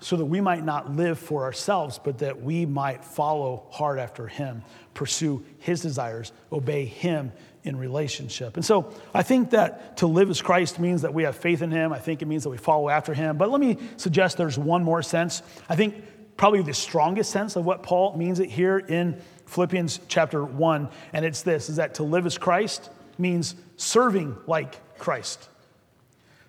so 0.00 0.16
that 0.16 0.24
we 0.24 0.40
might 0.40 0.64
not 0.64 0.96
live 0.96 1.18
for 1.18 1.44
ourselves, 1.44 2.00
but 2.02 2.18
that 2.18 2.42
we 2.42 2.66
might 2.66 3.04
follow 3.04 3.66
hard 3.70 3.98
after 3.98 4.26
Him, 4.26 4.62
pursue 4.94 5.44
His 5.58 5.80
desires, 5.80 6.32
obey 6.50 6.86
Him 6.86 7.32
in 7.62 7.76
relationship. 7.76 8.56
And 8.56 8.64
so 8.64 8.92
I 9.12 9.22
think 9.22 9.50
that 9.50 9.98
to 9.98 10.06
live 10.06 10.30
as 10.30 10.40
Christ 10.40 10.78
means 10.78 11.02
that 11.02 11.12
we 11.12 11.24
have 11.24 11.36
faith 11.36 11.60
in 11.60 11.70
Him. 11.70 11.92
I 11.92 11.98
think 11.98 12.22
it 12.22 12.26
means 12.26 12.44
that 12.44 12.50
we 12.50 12.56
follow 12.56 12.88
after 12.88 13.12
Him. 13.12 13.36
But 13.36 13.50
let 13.50 13.60
me 13.60 13.76
suggest 13.98 14.38
there's 14.38 14.58
one 14.58 14.82
more 14.82 15.02
sense. 15.02 15.42
I 15.68 15.76
think 15.76 16.02
probably 16.38 16.62
the 16.62 16.72
strongest 16.72 17.30
sense 17.30 17.56
of 17.56 17.66
what 17.66 17.82
Paul 17.82 18.16
means 18.16 18.40
it 18.40 18.48
here 18.48 18.78
in 18.78 19.20
Philippians 19.44 20.00
chapter 20.08 20.42
1, 20.42 20.88
and 21.12 21.24
it's 21.24 21.42
this 21.42 21.68
is 21.68 21.76
that 21.76 21.96
to 21.96 22.04
live 22.04 22.24
as 22.24 22.38
Christ 22.38 22.88
means 23.18 23.54
serving 23.76 24.36
like 24.46 24.98
Christ. 24.98 25.48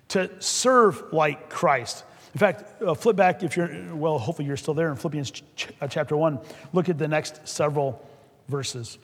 To 0.08 0.30
serve 0.40 1.12
like 1.12 1.50
Christ. 1.50 2.04
In 2.34 2.38
fact, 2.38 2.82
uh, 2.82 2.94
flip 2.94 3.16
back 3.16 3.42
if 3.42 3.56
you're, 3.56 3.94
well, 3.94 4.18
hopefully 4.18 4.48
you're 4.48 4.56
still 4.56 4.74
there 4.74 4.90
in 4.90 4.96
Philippians 4.96 5.30
ch- 5.30 5.68
uh, 5.80 5.86
chapter 5.86 6.16
1. 6.16 6.38
Look 6.72 6.88
at 6.88 6.98
the 6.98 7.08
next 7.08 7.46
several 7.46 8.06
verses. 8.48 8.98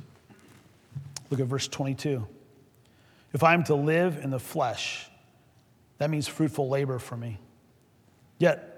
Look 1.31 1.41
at 1.41 1.47
verse 1.47 1.69
22. 1.69 2.27
If 3.35 3.43
I 3.43 3.53
am 3.53 3.65
to 3.65 3.75
live 3.75 4.19
in 4.23 4.31
the 4.31 4.39
flesh, 4.39 5.11
that 5.99 6.09
means 6.09 6.27
fruitful 6.27 6.69
labor 6.69 6.99
for 6.99 7.17
me. 7.17 7.39
Yet, 8.39 8.78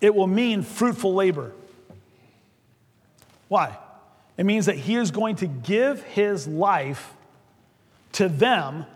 it 0.00 0.14
will 0.14 0.26
mean 0.26 0.62
fruitful 0.62 1.14
labor. 1.14 1.52
Why? 3.48 3.76
It 4.36 4.44
means 4.44 4.66
that 4.66 4.76
he 4.76 4.96
is 4.96 5.10
going 5.10 5.36
to 5.36 5.46
give 5.46 6.02
his 6.02 6.46
life 6.46 7.14
to 8.12 8.28
them 8.28 8.86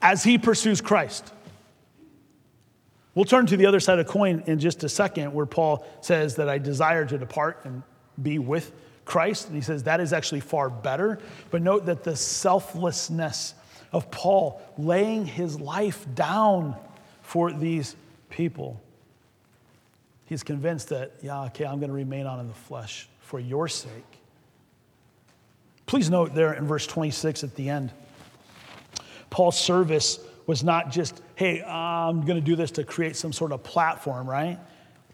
as 0.00 0.22
he 0.22 0.38
pursues 0.38 0.80
Christ. 0.80 1.32
We'll 3.14 3.24
turn 3.24 3.46
to 3.46 3.56
the 3.56 3.66
other 3.66 3.80
side 3.80 3.98
of 3.98 4.06
the 4.06 4.12
coin 4.12 4.44
in 4.46 4.58
just 4.58 4.84
a 4.84 4.88
second, 4.88 5.32
where 5.32 5.46
Paul 5.46 5.84
says 6.02 6.36
that 6.36 6.48
I 6.48 6.58
desire 6.58 7.04
to 7.04 7.18
depart 7.18 7.62
and 7.64 7.82
be 8.22 8.38
with 8.38 8.70
Christ. 9.04 9.46
And 9.46 9.56
he 9.56 9.62
says 9.62 9.84
that 9.84 10.00
is 10.00 10.12
actually 10.12 10.40
far 10.40 10.70
better. 10.70 11.18
But 11.50 11.62
note 11.62 11.86
that 11.86 12.04
the 12.04 12.14
selflessness 12.14 13.54
of 13.90 14.10
Paul 14.10 14.62
laying 14.76 15.24
his 15.26 15.58
life 15.60 16.06
down 16.14 16.76
for 17.22 17.50
these 17.50 17.96
people. 18.30 18.80
He's 20.28 20.42
convinced 20.42 20.90
that, 20.90 21.12
yeah, 21.22 21.44
okay, 21.44 21.64
I'm 21.64 21.78
going 21.78 21.88
to 21.88 21.96
remain 21.96 22.26
on 22.26 22.38
in 22.38 22.48
the 22.48 22.54
flesh 22.54 23.08
for 23.20 23.40
your 23.40 23.66
sake. 23.66 23.90
Please 25.86 26.10
note 26.10 26.34
there 26.34 26.52
in 26.52 26.66
verse 26.66 26.86
26 26.86 27.44
at 27.44 27.54
the 27.54 27.70
end, 27.70 27.92
Paul's 29.30 29.58
service 29.58 30.20
was 30.46 30.62
not 30.62 30.90
just, 30.90 31.22
hey, 31.34 31.62
I'm 31.62 32.26
going 32.26 32.38
to 32.38 32.44
do 32.44 32.56
this 32.56 32.70
to 32.72 32.84
create 32.84 33.16
some 33.16 33.32
sort 33.32 33.52
of 33.52 33.62
platform, 33.62 34.28
right? 34.28 34.58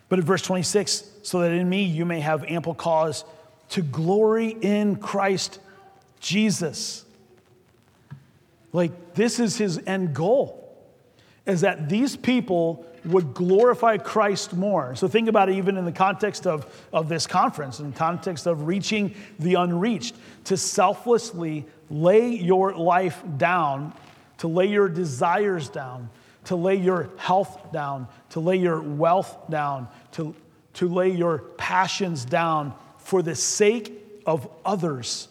But 0.09 0.19
in 0.19 0.25
verse 0.25 0.43
26, 0.43 1.05
so 1.23 1.41
that 1.41 1.53
in 1.53 1.69
me 1.69 1.85
you 1.85 2.05
may 2.05 2.21
have 2.21 2.45
ample 2.45 2.75
cause 2.75 3.25
to 3.71 3.83
glory 3.83 4.49
in 4.49 4.97
Christ 4.97 5.61
Jesus. 6.19 7.05
Like, 8.73 9.15
this 9.15 9.39
is 9.39 9.57
his 9.57 9.81
end 9.87 10.15
goal, 10.15 10.64
is 11.47 11.61
that 11.61 11.89
these 11.89 12.17
people 12.17 12.87
would 13.05 13.35
glorify 13.35 13.99
Christ 13.99 14.55
more. 14.55 14.95
So 14.95 15.09
think 15.09 15.29
about 15.29 15.51
it 15.51 15.57
even 15.57 15.77
in 15.77 15.85
the 15.85 15.93
context 15.93 16.47
of, 16.47 16.67
of 16.93 17.09
this 17.09 17.27
conference, 17.27 17.81
in 17.81 17.91
the 17.91 17.97
context 17.97 18.47
of 18.47 18.67
reaching 18.67 19.15
the 19.39 19.55
unreached, 19.55 20.15
to 20.45 20.57
selflessly 20.57 21.67
lay 21.91 22.29
your 22.29 22.75
life 22.75 23.23
down 23.37 23.93
to 24.39 24.49
lay 24.49 24.67
your 24.67 24.89
desires 24.89 25.69
down, 25.69 26.11
to 26.45 26.57
lay 26.57 26.77
your 26.77 27.11
health 27.17 27.73
down, 27.73 28.09
to 28.31 28.41
lay 28.41 28.57
your 28.57 28.81
wealth 28.81 29.37
down, 29.51 29.89
to, 30.13 30.35
to 30.75 30.89
lay 30.89 31.11
your 31.11 31.39
passions 31.39 32.25
down 32.25 32.75
for 32.99 33.23
the 33.23 33.35
sake 33.35 33.93
of 34.27 34.49
others, 34.65 35.29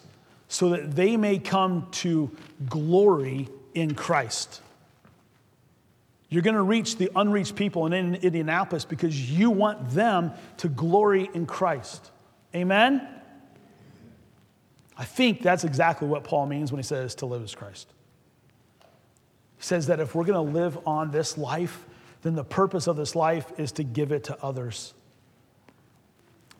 so 0.47 0.69
that 0.69 0.95
they 0.95 1.17
may 1.17 1.38
come 1.38 1.88
to 1.91 2.32
glory 2.69 3.47
in 3.73 3.95
Christ. 3.95 4.62
You're 6.34 6.41
going 6.41 6.56
to 6.56 6.63
reach 6.63 6.98
the 6.98 7.12
unreached 7.15 7.56
people 7.56 7.86
in 7.86 8.15
Indianapolis 8.15 8.86
because 8.86 9.32
you 9.32 9.52
want 9.52 9.91
them 9.91 10.32
to 10.58 10.67
glory 10.67 11.30
in 11.36 11.46
Christ. 11.46 12.10
Amen? 12.56 13.08
I 14.98 15.06
think 15.06 15.43
that's 15.43 15.63
exactly 15.63 16.08
what 16.08 16.24
Paul 16.24 16.48
means 16.48 16.72
when 16.72 16.80
he 16.80 16.84
says 16.84 17.13
to 17.15 17.28
live 17.28 17.43
as 17.43 17.54
Christ 17.54 17.88
He 19.58 19.63
says 19.63 19.86
that 19.86 20.00
if 20.00 20.15
we're 20.15 20.26
going 20.26 20.43
to 20.43 20.60
live 20.60 20.80
on 20.88 21.12
this 21.12 21.38
life, 21.38 21.86
then 22.24 22.34
the 22.34 22.43
purpose 22.43 22.88
of 22.88 22.98
this 22.98 23.15
life 23.15 23.52
is 23.60 23.72
to 23.74 23.84
give 23.84 24.12
it 24.12 24.24
to 24.24 24.43
others. 24.43 24.96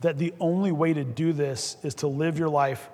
That 0.02 0.20
the 0.20 0.36
only 0.40 0.72
way 0.72 0.94
to 0.94 1.04
do 1.04 1.34
this 1.34 1.78
is 1.82 1.96
to 1.96 2.08
live 2.08 2.38
your 2.38 2.50
life 2.50 2.92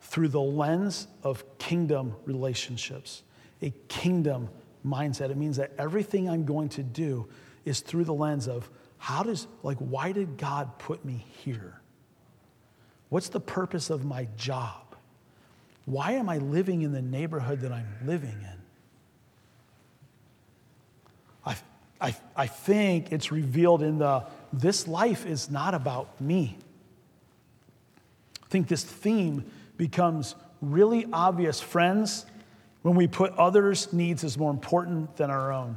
through 0.00 0.28
the 0.28 0.40
lens 0.40 1.08
of 1.24 1.42
kingdom 1.58 2.14
relationships, 2.24 3.24
a 3.62 3.72
kingdom 3.88 4.48
mindset. 4.86 5.30
It 5.30 5.36
means 5.36 5.56
that 5.56 5.72
everything 5.78 6.28
I'm 6.28 6.44
going 6.44 6.68
to 6.70 6.82
do 6.82 7.28
is 7.64 7.80
through 7.80 8.04
the 8.04 8.14
lens 8.14 8.48
of 8.48 8.68
how 8.98 9.22
does, 9.22 9.46
like, 9.62 9.78
why 9.78 10.12
did 10.12 10.36
God 10.36 10.78
put 10.78 11.04
me 11.04 11.24
here? 11.42 11.80
What's 13.08 13.28
the 13.28 13.40
purpose 13.40 13.90
of 13.90 14.04
my 14.04 14.28
job? 14.36 14.94
Why 15.84 16.12
am 16.12 16.28
I 16.28 16.38
living 16.38 16.82
in 16.82 16.92
the 16.92 17.02
neighborhood 17.02 17.60
that 17.60 17.72
I'm 17.72 17.88
living 18.04 18.36
in? 18.40 18.58
I, 21.44 21.56
I, 22.00 22.16
I 22.36 22.46
think 22.46 23.10
it's 23.12 23.32
revealed 23.32 23.82
in 23.82 23.98
the 23.98 24.24
this 24.52 24.86
life 24.86 25.26
is 25.26 25.50
not 25.50 25.74
about 25.74 26.20
me. 26.20 26.56
I 28.42 28.46
think 28.48 28.68
this 28.68 28.84
theme 28.84 29.44
becomes 29.76 30.34
really 30.60 31.06
obvious, 31.12 31.60
friends, 31.60 32.26
when 32.82 32.94
we 32.94 33.06
put 33.06 33.32
others' 33.32 33.92
needs 33.92 34.24
as 34.24 34.38
more 34.38 34.50
important 34.50 35.16
than 35.16 35.30
our 35.30 35.52
own. 35.52 35.76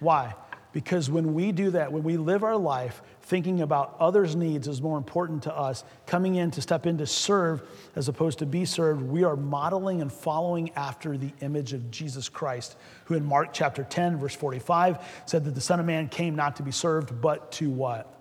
Why? 0.00 0.34
Because 0.72 1.08
when 1.08 1.34
we 1.34 1.52
do 1.52 1.70
that, 1.70 1.92
when 1.92 2.02
we 2.02 2.16
live 2.16 2.42
our 2.42 2.56
life 2.56 3.00
thinking 3.22 3.60
about 3.60 3.96
others' 4.00 4.34
needs 4.34 4.66
is 4.66 4.82
more 4.82 4.98
important 4.98 5.44
to 5.44 5.56
us, 5.56 5.84
coming 6.04 6.34
in 6.34 6.50
to 6.50 6.60
step 6.60 6.84
in 6.84 6.98
to 6.98 7.06
serve 7.06 7.62
as 7.94 8.08
opposed 8.08 8.40
to 8.40 8.46
be 8.46 8.64
served, 8.64 9.00
we 9.00 9.22
are 9.22 9.36
modeling 9.36 10.02
and 10.02 10.12
following 10.12 10.70
after 10.74 11.16
the 11.16 11.30
image 11.40 11.72
of 11.72 11.90
Jesus 11.92 12.28
Christ, 12.28 12.76
who 13.04 13.14
in 13.14 13.24
Mark 13.24 13.50
chapter 13.52 13.84
10, 13.84 14.18
verse 14.18 14.34
45, 14.34 14.98
said 15.26 15.44
that 15.44 15.54
the 15.54 15.60
Son 15.60 15.78
of 15.78 15.86
Man 15.86 16.08
came 16.08 16.34
not 16.34 16.56
to 16.56 16.64
be 16.64 16.72
served, 16.72 17.20
but 17.20 17.52
to 17.52 17.70
what? 17.70 18.12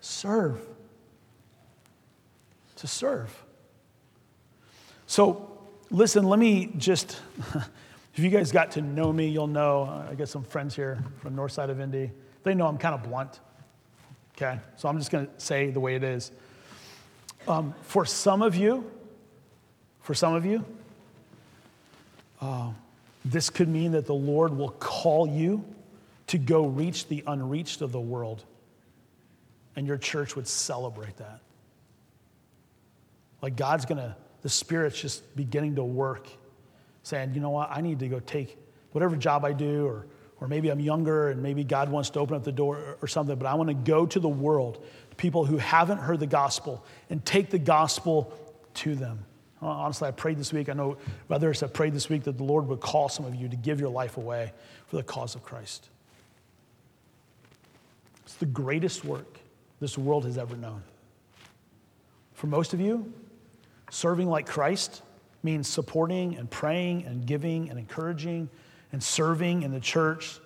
Serve. 0.00 0.60
To 2.76 2.86
serve. 2.88 3.44
So, 5.06 5.49
listen, 5.90 6.24
let 6.24 6.38
me 6.38 6.72
just, 6.76 7.20
if 8.14 8.18
you 8.18 8.30
guys 8.30 8.52
got 8.52 8.72
to 8.72 8.82
know 8.82 9.12
me, 9.12 9.28
you'll 9.28 9.46
know, 9.46 10.04
I 10.08 10.14
got 10.14 10.28
some 10.28 10.44
friends 10.44 10.74
here 10.74 11.02
from 11.18 11.34
north 11.34 11.52
side 11.52 11.70
of 11.70 11.80
Indy. 11.80 12.10
They 12.42 12.54
know 12.54 12.66
I'm 12.66 12.78
kind 12.78 12.94
of 12.94 13.02
blunt 13.02 13.40
okay? 14.40 14.58
So 14.76 14.88
I'm 14.88 14.98
just 14.98 15.10
going 15.10 15.26
to 15.26 15.32
say 15.38 15.70
the 15.70 15.80
way 15.80 15.94
it 15.94 16.02
is. 16.02 16.32
Um, 17.48 17.74
for 17.82 18.04
some 18.04 18.42
of 18.42 18.56
you, 18.56 18.90
for 20.02 20.14
some 20.14 20.34
of 20.34 20.44
you, 20.44 20.64
uh, 22.40 22.70
this 23.24 23.50
could 23.50 23.68
mean 23.68 23.92
that 23.92 24.06
the 24.06 24.14
Lord 24.14 24.56
will 24.56 24.70
call 24.70 25.26
you 25.26 25.64
to 26.28 26.38
go 26.38 26.66
reach 26.66 27.08
the 27.08 27.22
unreached 27.26 27.82
of 27.82 27.92
the 27.92 28.00
world, 28.00 28.44
and 29.76 29.86
your 29.86 29.98
church 29.98 30.36
would 30.36 30.48
celebrate 30.48 31.16
that. 31.18 31.40
Like 33.42 33.56
God's 33.56 33.84
gonna, 33.84 34.16
the 34.42 34.48
Spirit's 34.48 35.00
just 35.00 35.36
beginning 35.36 35.76
to 35.76 35.84
work, 35.84 36.28
saying, 37.02 37.34
you 37.34 37.40
know 37.40 37.50
what, 37.50 37.70
I 37.70 37.80
need 37.80 37.98
to 38.00 38.08
go 38.08 38.20
take 38.20 38.56
whatever 38.92 39.16
job 39.16 39.44
I 39.44 39.52
do 39.52 39.86
or 39.86 40.06
or 40.40 40.48
maybe 40.48 40.70
I'm 40.70 40.80
younger 40.80 41.28
and 41.28 41.42
maybe 41.42 41.64
God 41.64 41.90
wants 41.90 42.10
to 42.10 42.20
open 42.20 42.34
up 42.34 42.44
the 42.44 42.52
door 42.52 42.96
or 43.02 43.08
something, 43.08 43.36
but 43.36 43.46
I 43.46 43.54
want 43.54 43.68
to 43.68 43.74
go 43.74 44.06
to 44.06 44.18
the 44.18 44.28
world, 44.28 44.84
people 45.16 45.44
who 45.44 45.58
haven't 45.58 45.98
heard 45.98 46.18
the 46.18 46.26
gospel, 46.26 46.84
and 47.10 47.24
take 47.24 47.50
the 47.50 47.58
gospel 47.58 48.32
to 48.74 48.94
them. 48.94 49.24
Uh, 49.62 49.66
honestly, 49.66 50.08
I 50.08 50.12
prayed 50.12 50.38
this 50.38 50.52
week. 50.52 50.70
I 50.70 50.72
know 50.72 50.96
others 51.28 51.60
have 51.60 51.74
prayed 51.74 51.92
this 51.92 52.08
week 52.08 52.24
that 52.24 52.38
the 52.38 52.44
Lord 52.44 52.66
would 52.68 52.80
call 52.80 53.10
some 53.10 53.26
of 53.26 53.34
you 53.34 53.48
to 53.48 53.56
give 53.56 53.78
your 53.78 53.90
life 53.90 54.16
away 54.16 54.52
for 54.86 54.96
the 54.96 55.02
cause 55.02 55.34
of 55.34 55.42
Christ. 55.42 55.90
It's 58.24 58.34
the 58.36 58.46
greatest 58.46 59.04
work 59.04 59.38
this 59.80 59.98
world 59.98 60.24
has 60.24 60.38
ever 60.38 60.56
known. 60.56 60.82
For 62.32 62.46
most 62.46 62.72
of 62.72 62.80
you, 62.80 63.12
serving 63.90 64.28
like 64.28 64.46
Christ 64.46 65.02
means 65.42 65.68
supporting 65.68 66.36
and 66.36 66.50
praying 66.50 67.04
and 67.04 67.26
giving 67.26 67.70
and 67.70 67.78
encouraging 67.78 68.48
and 68.92 69.02
serving 69.02 69.62
in 69.62 69.72
the 69.72 69.80
church. 69.80 70.38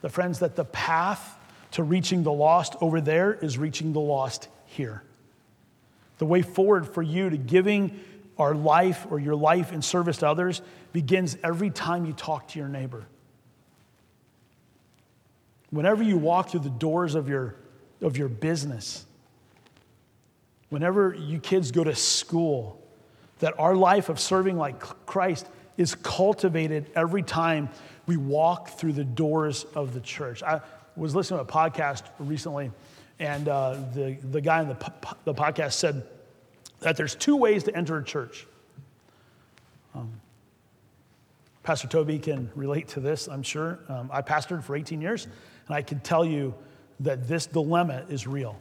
The 0.00 0.08
friends, 0.08 0.40
that 0.40 0.56
the 0.56 0.64
path 0.64 1.36
to 1.72 1.82
reaching 1.82 2.22
the 2.22 2.32
lost 2.32 2.74
over 2.80 3.00
there 3.00 3.32
is 3.32 3.58
reaching 3.58 3.92
the 3.92 4.00
lost 4.00 4.48
here. 4.66 5.02
The 6.18 6.26
way 6.26 6.42
forward 6.42 6.88
for 6.88 7.02
you 7.02 7.30
to 7.30 7.36
giving 7.36 8.00
our 8.38 8.54
life 8.54 9.06
or 9.10 9.18
your 9.18 9.36
life 9.36 9.72
in 9.72 9.82
service 9.82 10.18
to 10.18 10.28
others 10.28 10.62
begins 10.92 11.36
every 11.44 11.70
time 11.70 12.06
you 12.06 12.12
talk 12.12 12.48
to 12.48 12.58
your 12.58 12.68
neighbor. 12.68 13.06
Whenever 15.70 16.02
you 16.02 16.16
walk 16.16 16.50
through 16.50 16.60
the 16.60 16.70
doors 16.70 17.14
of 17.14 17.28
your, 17.28 17.54
of 18.00 18.16
your 18.16 18.28
business, 18.28 19.04
whenever 20.70 21.14
you 21.14 21.38
kids 21.38 21.70
go 21.70 21.84
to 21.84 21.94
school, 21.94 22.80
that 23.40 23.58
our 23.58 23.76
life 23.76 24.08
of 24.08 24.18
serving 24.18 24.56
like 24.56 24.80
Christ 25.06 25.46
is 25.76 25.94
cultivated 25.94 26.90
every 26.94 27.22
time 27.22 27.68
we 28.06 28.16
walk 28.16 28.70
through 28.70 28.92
the 28.92 29.04
doors 29.04 29.64
of 29.74 29.94
the 29.94 30.00
church. 30.00 30.42
I 30.42 30.60
was 30.96 31.14
listening 31.14 31.38
to 31.38 31.44
a 31.44 31.46
podcast 31.46 32.02
recently, 32.18 32.70
and 33.18 33.48
uh, 33.48 33.76
the, 33.94 34.16
the 34.30 34.40
guy 34.40 34.62
in 34.62 34.68
the, 34.68 34.92
the 35.24 35.34
podcast 35.34 35.74
said 35.74 36.06
that 36.80 36.96
there's 36.96 37.14
two 37.14 37.36
ways 37.36 37.64
to 37.64 37.76
enter 37.76 37.98
a 37.98 38.04
church. 38.04 38.46
Um, 39.94 40.20
Pastor 41.62 41.88
Toby 41.88 42.18
can 42.18 42.50
relate 42.54 42.88
to 42.88 43.00
this, 43.00 43.28
I'm 43.28 43.42
sure. 43.42 43.78
Um, 43.88 44.10
I 44.12 44.22
pastored 44.22 44.64
for 44.64 44.76
18 44.76 45.00
years, 45.00 45.26
and 45.66 45.74
I 45.74 45.82
can 45.82 46.00
tell 46.00 46.24
you 46.24 46.54
that 47.00 47.28
this 47.28 47.46
dilemma 47.46 48.04
is 48.08 48.26
real. 48.26 48.56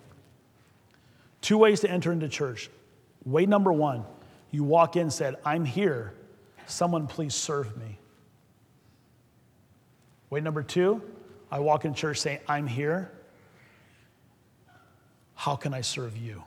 Two 1.42 1.58
ways 1.58 1.80
to 1.82 1.90
enter 1.90 2.12
into 2.12 2.28
church. 2.28 2.70
Way 3.26 3.46
number 3.46 3.72
one, 3.72 4.04
you 4.52 4.64
walk 4.64 4.96
in 4.96 5.04
and 5.04 5.14
said, 5.14 5.36
I'm 5.46 5.66
here. 5.66 6.14
Someone 6.66 7.08
please 7.08 7.34
serve 7.34 7.76
me. 7.78 7.98
Way 10.30 10.42
number 10.42 10.64
two, 10.64 11.02
I 11.52 11.60
walk 11.60 11.86
in 11.86 11.94
church 11.94 12.20
saying, 12.20 12.40
I'm 12.48 12.68
here. 12.68 13.12
How 15.34 15.56
can 15.56 15.74
I 15.74 15.82
serve 15.82 16.18
you? 16.18 16.44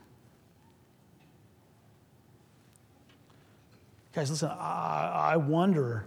Guys, 4.12 4.30
listen, 4.30 4.50
I, 4.50 5.32
I 5.32 5.36
wonder 5.36 6.04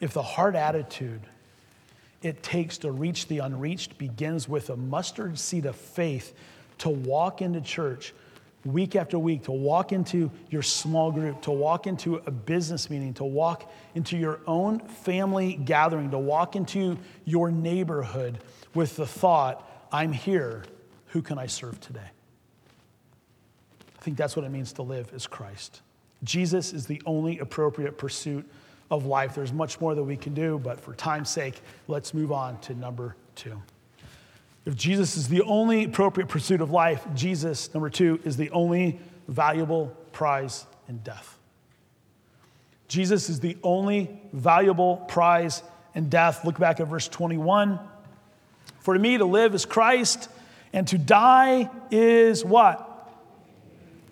if 0.00 0.12
the 0.12 0.22
heart 0.22 0.54
attitude 0.54 1.22
it 2.22 2.42
takes 2.42 2.78
to 2.78 2.92
reach 2.92 3.26
the 3.26 3.40
unreached 3.40 3.98
begins 3.98 4.48
with 4.48 4.70
a 4.70 4.76
mustard 4.76 5.38
seed 5.38 5.66
of 5.66 5.74
faith 5.74 6.34
to 6.78 6.88
walk 6.88 7.42
into 7.42 7.60
church 7.60 8.14
week 8.64 8.94
after 8.94 9.18
week, 9.18 9.44
to 9.44 9.52
walk 9.52 9.92
into 9.92 10.30
your 10.50 10.62
small 10.62 11.10
group, 11.10 11.42
to 11.42 11.50
walk 11.50 11.86
into 11.86 12.16
a 12.26 12.30
business 12.30 12.88
meeting, 12.90 13.12
to 13.14 13.24
walk 13.24 13.70
into 13.94 14.16
your 14.16 14.40
own 14.46 14.78
family 14.78 15.54
gathering, 15.54 16.10
to 16.10 16.18
walk 16.18 16.54
into 16.54 16.96
your 17.24 17.50
neighborhood 17.50 18.38
with 18.74 18.96
the 18.96 19.06
thought, 19.06 19.88
I'm 19.90 20.12
here, 20.12 20.64
who 21.06 21.22
can 21.22 21.38
I 21.38 21.46
serve 21.46 21.80
today? 21.80 22.00
I 23.98 24.02
think 24.02 24.16
that's 24.16 24.36
what 24.36 24.44
it 24.44 24.50
means 24.50 24.72
to 24.74 24.82
live 24.82 25.12
as 25.14 25.26
Christ. 25.26 25.82
Jesus 26.24 26.72
is 26.72 26.86
the 26.86 27.02
only 27.04 27.38
appropriate 27.40 27.98
pursuit 27.98 28.48
of 28.90 29.06
life. 29.06 29.34
There's 29.34 29.52
much 29.52 29.80
more 29.80 29.94
that 29.94 30.02
we 30.02 30.16
can 30.16 30.34
do, 30.34 30.60
but 30.62 30.80
for 30.80 30.94
time's 30.94 31.30
sake, 31.30 31.60
let's 31.88 32.14
move 32.14 32.30
on 32.30 32.58
to 32.60 32.74
number 32.74 33.16
two. 33.34 33.60
If 34.64 34.76
Jesus 34.76 35.16
is 35.16 35.28
the 35.28 35.42
only 35.42 35.84
appropriate 35.84 36.28
pursuit 36.28 36.60
of 36.60 36.70
life, 36.70 37.04
Jesus, 37.14 37.72
number 37.74 37.90
two, 37.90 38.20
is 38.24 38.36
the 38.36 38.50
only 38.50 39.00
valuable 39.26 39.96
prize 40.12 40.66
in 40.88 40.98
death. 40.98 41.38
Jesus 42.86 43.28
is 43.28 43.40
the 43.40 43.56
only 43.62 44.20
valuable 44.32 44.98
prize 45.08 45.62
in 45.94 46.08
death. 46.08 46.44
Look 46.44 46.58
back 46.58 46.78
at 46.78 46.86
verse 46.86 47.08
21. 47.08 47.80
For 48.80 48.98
me 48.98 49.18
to 49.18 49.24
live 49.24 49.54
is 49.54 49.64
Christ, 49.64 50.28
and 50.72 50.86
to 50.88 50.98
die 50.98 51.70
is 51.90 52.44
what? 52.44 52.88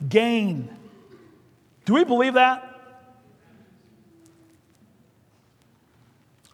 Gain. 0.08 0.68
Do 1.84 1.94
we 1.94 2.04
believe 2.04 2.34
that? 2.34 2.66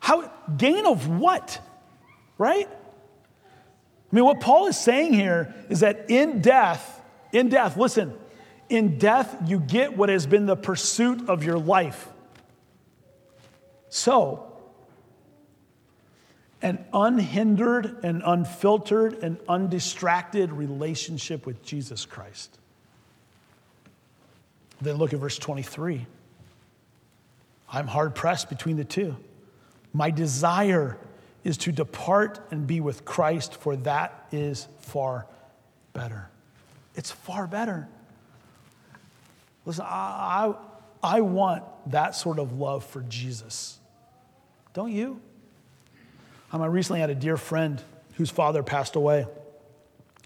How 0.00 0.30
gain 0.56 0.86
of 0.86 1.08
what? 1.08 1.60
Right? 2.38 2.68
I 4.12 4.16
mean, 4.16 4.24
what 4.24 4.40
Paul 4.40 4.66
is 4.66 4.78
saying 4.78 5.14
here 5.14 5.54
is 5.68 5.80
that 5.80 6.06
in 6.08 6.40
death, 6.40 7.02
in 7.32 7.48
death, 7.48 7.76
listen, 7.76 8.16
in 8.68 8.98
death, 8.98 9.36
you 9.46 9.58
get 9.58 9.96
what 9.96 10.08
has 10.08 10.26
been 10.26 10.46
the 10.46 10.56
pursuit 10.56 11.28
of 11.28 11.44
your 11.44 11.58
life. 11.58 12.08
So, 13.88 14.52
an 16.62 16.84
unhindered 16.92 18.04
and 18.04 18.22
unfiltered 18.24 19.22
and 19.22 19.38
undistracted 19.48 20.52
relationship 20.52 21.46
with 21.46 21.62
Jesus 21.62 22.04
Christ. 22.06 22.58
Then 24.80 24.96
look 24.96 25.12
at 25.12 25.20
verse 25.20 25.38
23. 25.38 26.06
I'm 27.72 27.86
hard 27.86 28.14
pressed 28.14 28.48
between 28.48 28.76
the 28.76 28.84
two. 28.84 29.16
My 29.92 30.10
desire 30.10 30.98
is 31.46 31.56
to 31.56 31.70
depart 31.70 32.40
and 32.50 32.66
be 32.66 32.80
with 32.80 33.04
Christ, 33.04 33.54
for 33.54 33.76
that 33.76 34.26
is 34.32 34.66
far 34.80 35.28
better. 35.92 36.28
It's 36.96 37.12
far 37.12 37.46
better. 37.46 37.86
Listen, 39.64 39.84
I, 39.88 40.52
I, 41.02 41.16
I 41.18 41.20
want 41.20 41.62
that 41.92 42.16
sort 42.16 42.40
of 42.40 42.58
love 42.58 42.84
for 42.84 43.00
Jesus. 43.02 43.78
Don't 44.74 44.90
you? 44.90 45.20
Um, 46.50 46.62
I 46.62 46.66
recently 46.66 46.98
had 46.98 47.10
a 47.10 47.14
dear 47.14 47.36
friend 47.36 47.80
whose 48.14 48.30
father 48.30 48.64
passed 48.64 48.96
away. 48.96 49.24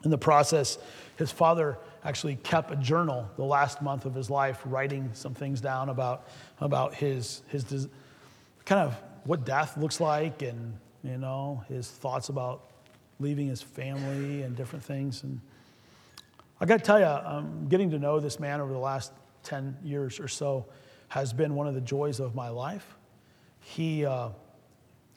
In 0.03 0.11
the 0.11 0.17
process, 0.17 0.79
his 1.17 1.31
father 1.31 1.77
actually 2.03 2.37
kept 2.37 2.71
a 2.71 2.77
journal 2.77 3.31
the 3.37 3.45
last 3.45 3.83
month 3.83 4.07
of 4.07 4.15
his 4.15 4.31
life, 4.31 4.59
writing 4.65 5.11
some 5.13 5.35
things 5.35 5.61
down 5.61 5.91
about, 5.91 6.27
about 6.63 6.95
his, 6.95 7.43
his 7.49 7.89
kind 8.65 8.81
of 8.81 8.97
what 9.25 9.45
death 9.45 9.77
looks 9.77 10.01
like 10.01 10.41
and 10.41 10.79
you 11.03 11.19
know, 11.19 11.65
his 11.69 11.89
thoughts 11.89 12.29
about 12.29 12.71
leaving 13.19 13.49
his 13.49 13.63
family 13.63 14.43
and 14.43 14.57
different 14.57 14.85
things. 14.85 15.23
And 15.23 15.41
I 16.61 16.67
got 16.67 16.79
to 16.79 16.85
tell 16.85 16.99
you, 16.99 17.07
um, 17.07 17.67
getting 17.69 17.91
to 17.91 17.99
know 17.99 18.21
this 18.21 18.41
man 18.41 18.61
over 18.61 18.73
the 18.73 18.79
last 18.79 19.13
10 19.45 19.77
years 19.83 20.21
or 20.21 20.29
so 20.29 20.67
has 21.09 21.33
been 21.33 21.55
one 21.55 21.67
of 21.67 21.75
the 21.75 21.81
joys 21.81 22.21
of 22.21 22.35
my 22.35 22.49
life. 22.49 22.97
He, 23.61 24.05
uh, 24.05 24.31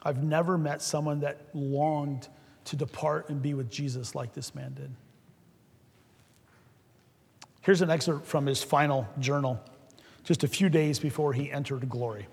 I've 0.03 0.23
never 0.23 0.57
met 0.57 0.81
someone 0.81 1.21
that 1.21 1.47
longed 1.53 2.27
to 2.65 2.75
depart 2.75 3.29
and 3.29 3.41
be 3.41 3.53
with 3.53 3.69
Jesus 3.69 4.15
like 4.15 4.33
this 4.33 4.55
man 4.55 4.73
did. 4.73 4.91
Here's 7.61 7.81
an 7.81 7.89
excerpt 7.89 8.25
from 8.25 8.45
his 8.45 8.61
final 8.61 9.07
journal, 9.19 9.61
just 10.23 10.43
a 10.43 10.47
few 10.47 10.69
days 10.69 10.99
before 10.99 11.31
he 11.31 11.51
entered 11.51 11.87
glory. 11.89 12.27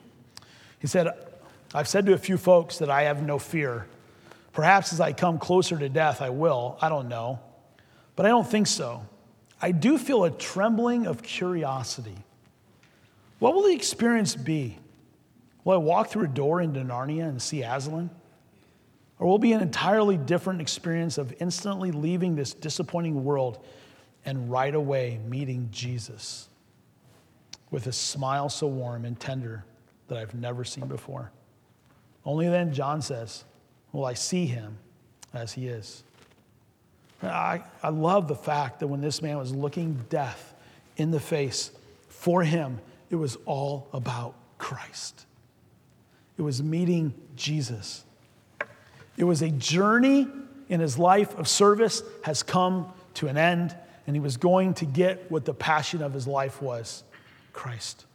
He 0.80 0.86
said, 0.86 1.08
I've 1.72 1.88
said 1.88 2.06
to 2.06 2.14
a 2.14 2.18
few 2.18 2.37
folks 2.37 2.78
that 2.78 2.90
I 2.90 3.02
have 3.02 3.22
no 3.22 3.38
fear. 3.38 3.87
Perhaps 4.52 4.92
as 4.92 5.00
I 5.00 5.12
come 5.12 5.38
closer 5.38 5.78
to 5.78 5.88
death, 5.88 6.20
I 6.20 6.30
will. 6.30 6.76
I 6.80 6.88
don't 6.88 7.09
know. 7.09 7.38
But 8.16 8.26
I 8.26 8.30
don't 8.30 8.46
think 8.46 8.66
so. 8.66 9.06
I 9.62 9.72
do 9.72 9.96
feel 9.98 10.24
a 10.24 10.30
trembling 10.30 11.06
of 11.06 11.22
curiosity. 11.22 12.16
What 13.38 13.54
will 13.54 13.62
the 13.62 13.74
experience 13.74 14.35
be? 14.35 14.78
Will 15.64 15.74
I 15.74 15.76
walk 15.76 16.09
through 16.11 16.24
a 16.24 16.28
door 16.28 16.61
into 16.61 16.80
Narnia 16.80 17.28
and 17.28 17.40
see 17.40 17.62
Aslan? 17.62 18.11
Or 19.18 19.28
will 19.28 19.37
it 19.37 19.42
be 19.42 19.52
an 19.52 19.61
entirely 19.61 20.16
different 20.16 20.61
experience 20.61 21.18
of 21.18 21.35
instantly 21.40 21.92
leaving 21.92 22.35
this 22.35 22.54
disappointing 22.54 23.22
world 23.22 23.64
and 24.24 24.50
right 24.50 24.74
away 24.74 25.20
meeting 25.28 25.68
Jesus 25.70 26.48
with 27.70 27.87
a 27.87 27.92
smile 27.92 28.48
so 28.48 28.66
warm 28.66 29.04
and 29.04 29.20
tender 29.20 29.64
that 30.09 30.18
I've 30.18 30.35
never 30.35 30.64
seen 30.64 30.87
before? 30.87 31.30
Only 32.24 32.48
then, 32.48 32.72
John 32.72 33.02
says, 33.02 33.44
will 33.92 34.04
I 34.04 34.14
see 34.14 34.46
him 34.46 34.78
as 35.33 35.52
he 35.52 35.68
is. 35.68 36.02
I, 37.22 37.62
I 37.83 37.90
love 37.90 38.28
the 38.28 38.35
fact 38.35 38.80
that 38.80 38.87
when 38.87 39.00
this 39.00 39.20
man 39.20 39.37
was 39.38 39.54
looking 39.54 40.04
death 40.09 40.54
in 40.96 41.11
the 41.11 41.20
face, 41.20 41.70
for 42.09 42.42
him, 42.42 42.78
it 43.11 43.16
was 43.16 43.37
all 43.46 43.88
about 43.92 44.35
Christ. 44.59 45.26
It 46.38 46.42
was 46.42 46.62
meeting 46.62 47.14
Jesus. 47.37 48.04
It 49.16 49.24
was 49.24 49.42
a 49.42 49.50
journey 49.50 50.26
in 50.68 50.80
his 50.80 50.98
life 50.98 51.37
of 51.38 51.48
service 51.48 52.02
has 52.24 52.42
come 52.42 52.92
to 53.14 53.26
an 53.26 53.37
end, 53.37 53.76
and 54.06 54.16
he 54.16 54.20
was 54.20 54.37
going 54.37 54.72
to 54.74 54.87
get 54.87 55.30
what 55.30 55.44
the 55.44 55.52
passion 55.52 56.02
of 56.02 56.14
his 56.14 56.26
life 56.26 56.62
was 56.62 57.04
Christ. 57.52 58.06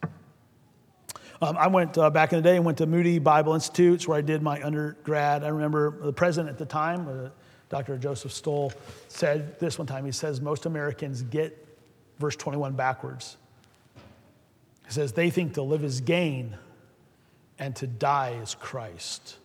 Um, 1.41 1.57
I 1.57 1.67
went 1.67 1.97
uh, 1.97 2.09
back 2.09 2.31
in 2.31 2.41
the 2.41 2.43
day 2.43 2.55
and 2.55 2.65
went 2.65 2.77
to 2.77 2.85
Moody 2.85 3.19
Bible 3.19 3.53
Institutes 3.53 4.07
where 4.07 4.17
I 4.17 4.21
did 4.21 4.41
my 4.41 4.61
undergrad. 4.63 5.43
I 5.43 5.49
remember 5.49 5.97
the 6.01 6.13
president 6.13 6.49
at 6.49 6.57
the 6.57 6.65
time, 6.65 7.07
uh, 7.07 7.29
Dr. 7.69 7.97
Joseph 7.97 8.31
Stowell, 8.31 8.71
said 9.09 9.59
this 9.59 9.77
one 9.77 9.87
time. 9.87 10.05
He 10.05 10.11
says, 10.11 10.39
Most 10.39 10.65
Americans 10.65 11.23
get 11.23 11.67
verse 12.19 12.35
21 12.37 12.73
backwards. 12.73 13.35
He 14.85 14.93
says, 14.93 15.11
They 15.11 15.29
think 15.29 15.55
to 15.55 15.61
live 15.61 15.83
is 15.83 15.99
gain 15.99 16.55
and 17.59 17.75
to 17.77 17.87
die 17.87 18.39
is 18.41 18.55
Christ, 18.55 19.37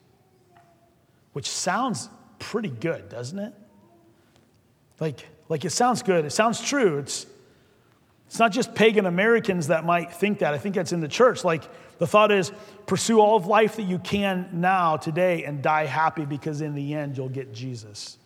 which 1.32 1.48
sounds 1.48 2.08
pretty 2.38 2.68
good, 2.70 3.08
doesn't 3.08 3.38
it? 3.38 3.52
Like, 5.00 5.26
like 5.48 5.64
it 5.64 5.70
sounds 5.70 6.02
good. 6.02 6.24
It 6.24 6.30
sounds 6.30 6.60
true. 6.60 6.98
It's, 6.98 7.26
it's 8.30 8.38
not 8.38 8.52
just 8.52 8.76
pagan 8.76 9.06
Americans 9.06 9.66
that 9.66 9.84
might 9.84 10.12
think 10.12 10.38
that. 10.38 10.54
I 10.54 10.58
think 10.58 10.76
that's 10.76 10.92
in 10.92 11.00
the 11.00 11.08
church. 11.08 11.42
Like, 11.42 11.64
the 11.98 12.06
thought 12.06 12.30
is 12.30 12.52
pursue 12.86 13.18
all 13.18 13.34
of 13.34 13.46
life 13.46 13.74
that 13.74 13.82
you 13.82 13.98
can 13.98 14.48
now, 14.52 14.96
today, 14.96 15.42
and 15.42 15.60
die 15.60 15.86
happy 15.86 16.24
because 16.24 16.60
in 16.60 16.76
the 16.76 16.94
end 16.94 17.16
you'll 17.16 17.28
get 17.28 17.52
Jesus. 17.52 18.18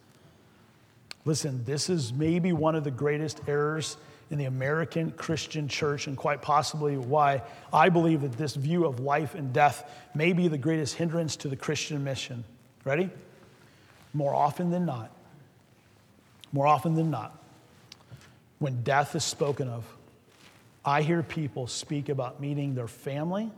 Listen, 1.25 1.65
this 1.65 1.89
is 1.89 2.13
maybe 2.13 2.53
one 2.53 2.75
of 2.75 2.85
the 2.85 2.91
greatest 2.91 3.41
errors 3.49 3.97
in 4.29 4.37
the 4.37 4.45
American 4.45 5.11
Christian 5.13 5.69
church, 5.69 6.07
and 6.07 6.19
quite 6.19 6.43
possibly 6.43 6.99
why 6.99 7.41
I 7.73 7.89
believe 7.89 8.21
that 8.21 8.33
this 8.33 8.57
view 8.57 8.85
of 8.85 9.01
life 9.01 9.35
and 9.35 9.55
death 9.55 9.91
may 10.15 10.35
be 10.35 10.49
the 10.49 10.59
greatest 10.59 10.97
hindrance 10.97 11.37
to 11.37 11.49
the 11.49 11.57
Christian 11.57 12.05
mission. 12.05 12.45
Ready? 12.85 13.09
More 14.13 14.35
often 14.35 14.71
than 14.71 14.85
not, 14.85 15.11
more 16.53 16.67
often 16.67 16.95
than 16.95 17.11
not, 17.11 17.39
when 18.59 18.83
death 18.83 19.15
is 19.15 19.25
spoken 19.25 19.69
of, 19.69 19.85
I 20.85 21.03
hear 21.03 21.23
people 21.23 21.67
speak 21.67 22.09
about 22.09 22.41
meeting 22.41 22.75
their 22.75 22.89
family 22.89 23.51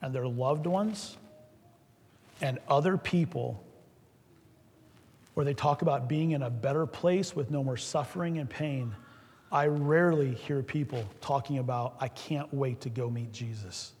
and 0.00 0.14
their 0.14 0.26
loved 0.26 0.66
ones 0.66 1.16
and 2.40 2.58
other 2.68 2.96
people 2.96 3.62
where 5.34 5.44
they 5.44 5.54
talk 5.54 5.82
about 5.82 6.08
being 6.08 6.30
in 6.30 6.42
a 6.42 6.48
better 6.50 6.86
place 6.86 7.36
with 7.36 7.50
no 7.50 7.62
more 7.62 7.76
suffering 7.76 8.38
and 8.38 8.48
pain, 8.48 8.94
I 9.52 9.66
rarely 9.66 10.32
hear 10.32 10.62
people 10.62 11.04
talking 11.20 11.58
about, 11.58 11.96
I 12.00 12.08
can't 12.08 12.52
wait 12.54 12.80
to 12.82 12.88
go 12.88 13.10
meet 13.10 13.32
Jesus. 13.32 13.92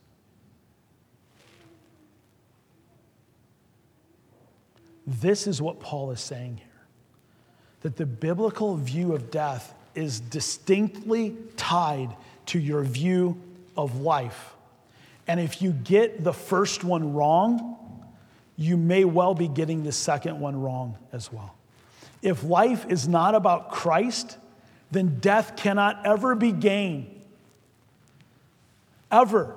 This 5.06 5.46
is 5.46 5.60
what 5.60 5.78
Paul 5.78 6.10
is 6.10 6.20
saying 6.20 6.56
here 6.56 6.66
that 7.82 7.96
the 7.96 8.06
biblical 8.06 8.76
view 8.76 9.14
of 9.14 9.30
death 9.30 9.74
is 9.96 10.20
distinctly 10.20 11.36
tied 11.56 12.14
to 12.46 12.58
your 12.58 12.82
view 12.82 13.40
of 13.76 14.00
life. 14.00 14.54
And 15.26 15.40
if 15.40 15.60
you 15.60 15.72
get 15.72 16.22
the 16.22 16.32
first 16.32 16.84
one 16.84 17.14
wrong, 17.14 17.76
you 18.56 18.76
may 18.76 19.04
well 19.04 19.34
be 19.34 19.48
getting 19.48 19.82
the 19.82 19.92
second 19.92 20.38
one 20.38 20.60
wrong 20.60 20.96
as 21.12 21.32
well. 21.32 21.54
If 22.22 22.44
life 22.44 22.86
is 22.88 23.06
not 23.08 23.34
about 23.34 23.70
Christ, 23.70 24.38
then 24.90 25.18
death 25.20 25.56
cannot 25.56 26.06
ever 26.06 26.34
be 26.34 26.52
gain. 26.52 27.22
Ever. 29.10 29.54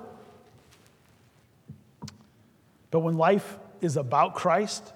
But 2.90 3.00
when 3.00 3.16
life 3.16 3.56
is 3.80 3.96
about 3.96 4.34
Christ, 4.34 4.92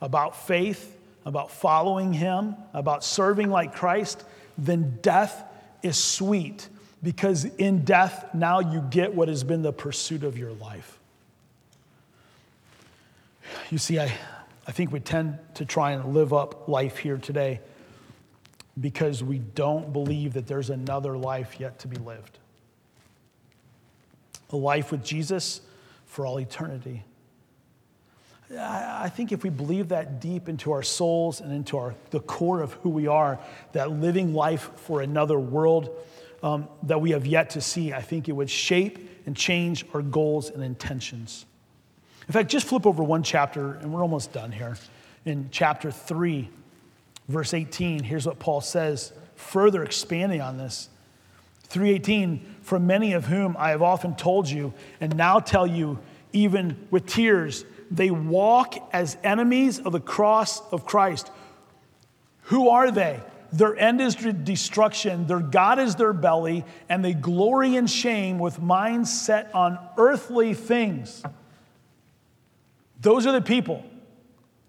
about 0.00 0.36
faith, 0.46 0.96
about 1.24 1.50
following 1.50 2.12
Him, 2.12 2.54
about 2.72 3.04
serving 3.04 3.50
like 3.50 3.74
Christ, 3.74 4.24
then 4.58 4.98
death 5.00 5.44
is 5.82 5.96
sweet 5.96 6.68
because 7.02 7.44
in 7.44 7.84
death, 7.84 8.34
now 8.34 8.58
you 8.58 8.80
get 8.90 9.14
what 9.14 9.28
has 9.28 9.44
been 9.44 9.62
the 9.62 9.72
pursuit 9.72 10.24
of 10.24 10.36
your 10.36 10.52
life. 10.52 10.98
You 13.70 13.78
see, 13.78 14.00
I, 14.00 14.12
I 14.66 14.72
think 14.72 14.92
we 14.92 15.00
tend 15.00 15.38
to 15.54 15.64
try 15.64 15.92
and 15.92 16.12
live 16.12 16.32
up 16.34 16.68
life 16.68 16.98
here 16.98 17.16
today 17.16 17.60
because 18.78 19.22
we 19.22 19.38
don't 19.38 19.92
believe 19.92 20.34
that 20.34 20.46
there's 20.46 20.70
another 20.70 21.16
life 21.16 21.58
yet 21.58 21.78
to 21.80 21.88
be 21.88 21.96
lived. 21.96 22.38
A 24.50 24.56
life 24.56 24.90
with 24.90 25.04
Jesus 25.04 25.60
for 26.06 26.26
all 26.26 26.40
eternity. 26.40 27.04
I 28.56 29.10
think 29.10 29.30
if 29.30 29.42
we 29.42 29.50
believe 29.50 29.88
that 29.88 30.20
deep 30.20 30.48
into 30.48 30.72
our 30.72 30.82
souls 30.82 31.40
and 31.40 31.52
into 31.52 31.76
our, 31.76 31.94
the 32.10 32.20
core 32.20 32.62
of 32.62 32.72
who 32.74 32.88
we 32.88 33.06
are, 33.06 33.38
that 33.72 33.90
living 33.90 34.32
life 34.32 34.70
for 34.76 35.02
another 35.02 35.38
world, 35.38 35.90
um, 36.42 36.68
that 36.84 37.00
we 37.00 37.10
have 37.10 37.26
yet 37.26 37.50
to 37.50 37.60
see, 37.60 37.92
I 37.92 38.00
think 38.00 38.28
it 38.28 38.32
would 38.32 38.48
shape 38.48 39.26
and 39.26 39.36
change 39.36 39.84
our 39.92 40.00
goals 40.00 40.48
and 40.50 40.62
intentions. 40.62 41.44
In 42.26 42.32
fact, 42.32 42.50
just 42.50 42.66
flip 42.66 42.86
over 42.86 43.02
one 43.02 43.22
chapter, 43.22 43.74
and 43.74 43.92
we're 43.92 44.02
almost 44.02 44.32
done 44.32 44.52
here. 44.52 44.76
In 45.24 45.48
chapter 45.50 45.90
3, 45.90 46.48
verse 47.28 47.52
18, 47.52 48.02
here's 48.02 48.26
what 48.26 48.38
Paul 48.38 48.60
says, 48.60 49.12
further 49.34 49.82
expanding 49.82 50.40
on 50.40 50.56
this. 50.56 50.88
318, 51.64 52.56
for 52.62 52.78
many 52.78 53.12
of 53.12 53.26
whom 53.26 53.56
I 53.58 53.70
have 53.70 53.82
often 53.82 54.16
told 54.16 54.48
you, 54.48 54.72
and 55.00 55.16
now 55.16 55.38
tell 55.38 55.66
you, 55.66 55.98
even 56.32 56.86
with 56.90 57.06
tears, 57.06 57.64
they 57.90 58.10
walk 58.10 58.74
as 58.92 59.16
enemies 59.24 59.78
of 59.78 59.92
the 59.92 60.00
cross 60.00 60.60
of 60.72 60.84
Christ. 60.84 61.30
Who 62.42 62.70
are 62.70 62.90
they? 62.90 63.20
Their 63.50 63.76
end 63.76 64.00
is 64.00 64.14
destruction, 64.14 65.26
their 65.26 65.40
God 65.40 65.78
is 65.78 65.94
their 65.94 66.12
belly, 66.12 66.64
and 66.88 67.02
they 67.02 67.14
glory 67.14 67.76
in 67.76 67.86
shame 67.86 68.38
with 68.38 68.60
minds 68.60 69.10
set 69.10 69.54
on 69.54 69.78
earthly 69.96 70.52
things. 70.52 71.22
Those 73.00 73.26
are 73.26 73.32
the 73.32 73.40
people 73.40 73.84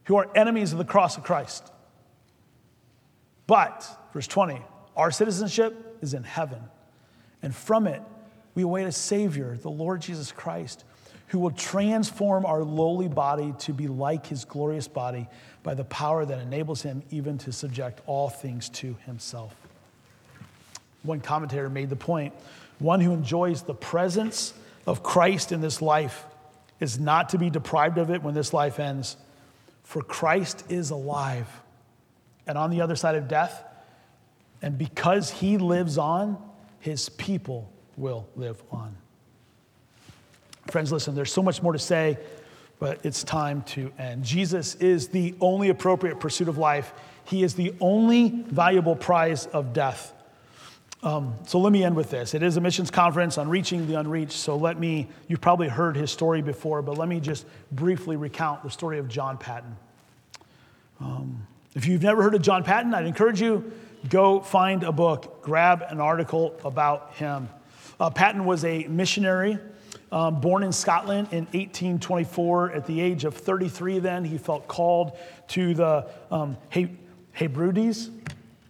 who 0.06 0.16
are 0.16 0.30
enemies 0.34 0.72
of 0.72 0.78
the 0.78 0.86
cross 0.86 1.18
of 1.18 1.24
Christ. 1.24 1.70
But, 3.48 3.86
verse 4.14 4.28
20, 4.28 4.62
our 4.96 5.12
citizenship 5.12 5.98
is 6.02 6.14
in 6.14 6.24
heaven, 6.24 6.62
and 7.42 7.54
from 7.54 7.86
it 7.86 8.02
we 8.56 8.64
await 8.64 8.86
a 8.86 8.92
Savior, 8.92 9.58
the 9.62 9.70
Lord 9.70 10.02
Jesus 10.02 10.32
Christ, 10.32 10.86
who 11.30 11.40
will 11.40 11.52
transform 11.52 12.46
our 12.46 12.64
lowly 12.64 13.08
body 13.08 13.54
to 13.60 13.74
be 13.74 13.88
like 13.88 14.26
his 14.26 14.46
glorious 14.46 14.88
body 14.88 15.28
by 15.64 15.74
the 15.74 15.84
power 15.86 16.26
that 16.26 16.40
enables 16.40 16.82
him 16.82 17.04
even 17.12 17.38
to 17.38 17.52
subject 17.52 18.02
all 18.06 18.30
things 18.30 18.70
to 18.70 18.96
himself. 19.06 19.56
One 21.04 21.22
commentator 21.22 21.70
made 21.70 21.90
the 21.90 21.96
point 21.96 22.34
one 22.80 23.02
who 23.02 23.12
enjoys 23.14 23.62
the 23.64 23.74
presence 23.74 24.54
of 24.88 25.04
Christ 25.04 25.52
in 25.52 25.60
this 25.60 25.82
life 25.82 26.26
is 26.80 26.98
not 26.98 27.30
to 27.30 27.38
be 27.38 27.50
deprived 27.50 27.98
of 27.98 28.10
it 28.10 28.24
when 28.24 28.34
this 28.34 28.54
life 28.54 28.80
ends, 28.80 29.18
for 29.84 30.02
Christ 30.02 30.64
is 30.70 30.90
alive. 30.90 31.48
And 32.48 32.58
on 32.58 32.70
the 32.70 32.82
other 32.82 32.96
side 32.96 33.16
of 33.16 33.28
death, 33.28 33.64
and 34.62 34.78
because 34.78 35.30
he 35.30 35.58
lives 35.58 35.98
on, 35.98 36.38
his 36.80 37.10
people 37.10 37.72
will 37.98 38.28
live 38.36 38.64
on. 38.72 38.96
Friends, 40.72 40.92
listen, 40.92 41.16
there's 41.16 41.32
so 41.32 41.44
much 41.44 41.62
more 41.62 41.74
to 41.74 41.80
say 41.80 42.18
but 42.80 43.06
it's 43.06 43.24
time 43.24 43.62
to 43.64 43.92
end. 44.00 44.24
Jesus 44.24 44.76
is 44.76 45.10
the 45.10 45.36
only 45.42 45.70
appropriate 45.70 46.20
pursuit 46.20 46.48
of 46.48 46.58
life, 46.58 46.94
He 47.26 47.44
is 47.44 47.54
the 47.54 47.76
only 47.80 48.30
valuable 48.30 48.96
prize 48.96 49.46
of 49.48 49.74
death. 49.74 50.14
Um, 51.02 51.36
so 51.46 51.60
let 51.60 51.72
me 51.72 51.84
end 51.84 51.96
with 51.96 52.10
this. 52.10 52.34
It 52.34 52.44
is 52.44 52.58
a 52.58 52.62
missions 52.62 52.92
conference 52.92 53.38
on 53.38 53.48
reaching 53.48 53.88
the 53.88 53.98
unreached. 54.00 54.34
So 54.34 54.58
let 54.58 54.78
me, 54.78 55.08
you've 55.30 55.40
probably 55.40 55.70
heard 55.70 55.96
his 55.96 56.12
story 56.12 56.42
before, 56.42 56.82
but 56.82 56.98
let 56.98 57.08
me 57.08 57.22
just 57.22 57.46
briefly 57.72 58.18
recount 58.18 58.64
the 58.64 58.70
story 58.70 59.00
of 59.00 59.08
John 59.08 59.38
Paton. 59.38 59.78
Um, 61.00 61.48
if 61.74 61.86
you've 61.86 62.02
never 62.02 62.22
heard 62.22 62.36
of 62.36 62.42
John 62.42 62.66
Paton, 62.66 62.94
I'd 62.94 63.06
encourage 63.06 63.40
you 63.40 63.72
go 64.10 64.42
find 64.42 64.84
a 64.84 64.92
book, 64.92 65.42
grab 65.42 65.84
an 65.88 66.02
article 66.02 66.60
about 66.66 67.14
him. 67.14 67.48
Uh, 67.98 68.10
Paton 68.10 68.44
was 68.44 68.66
a 68.66 68.86
missionary 68.88 69.58
um, 70.12 70.42
born 70.42 70.64
in 70.64 70.72
Scotland 70.72 71.30
in 71.32 71.46
1824, 71.46 72.72
at 72.72 72.86
the 72.86 73.00
age 73.00 73.26
of 73.26 73.36
33, 73.36 74.00
then 74.00 74.26
he 74.26 74.38
felt 74.38 74.68
called 74.68 75.18
to 75.50 75.74
the 75.74 76.08
um, 76.32 76.58
Hebrides, 77.34 78.10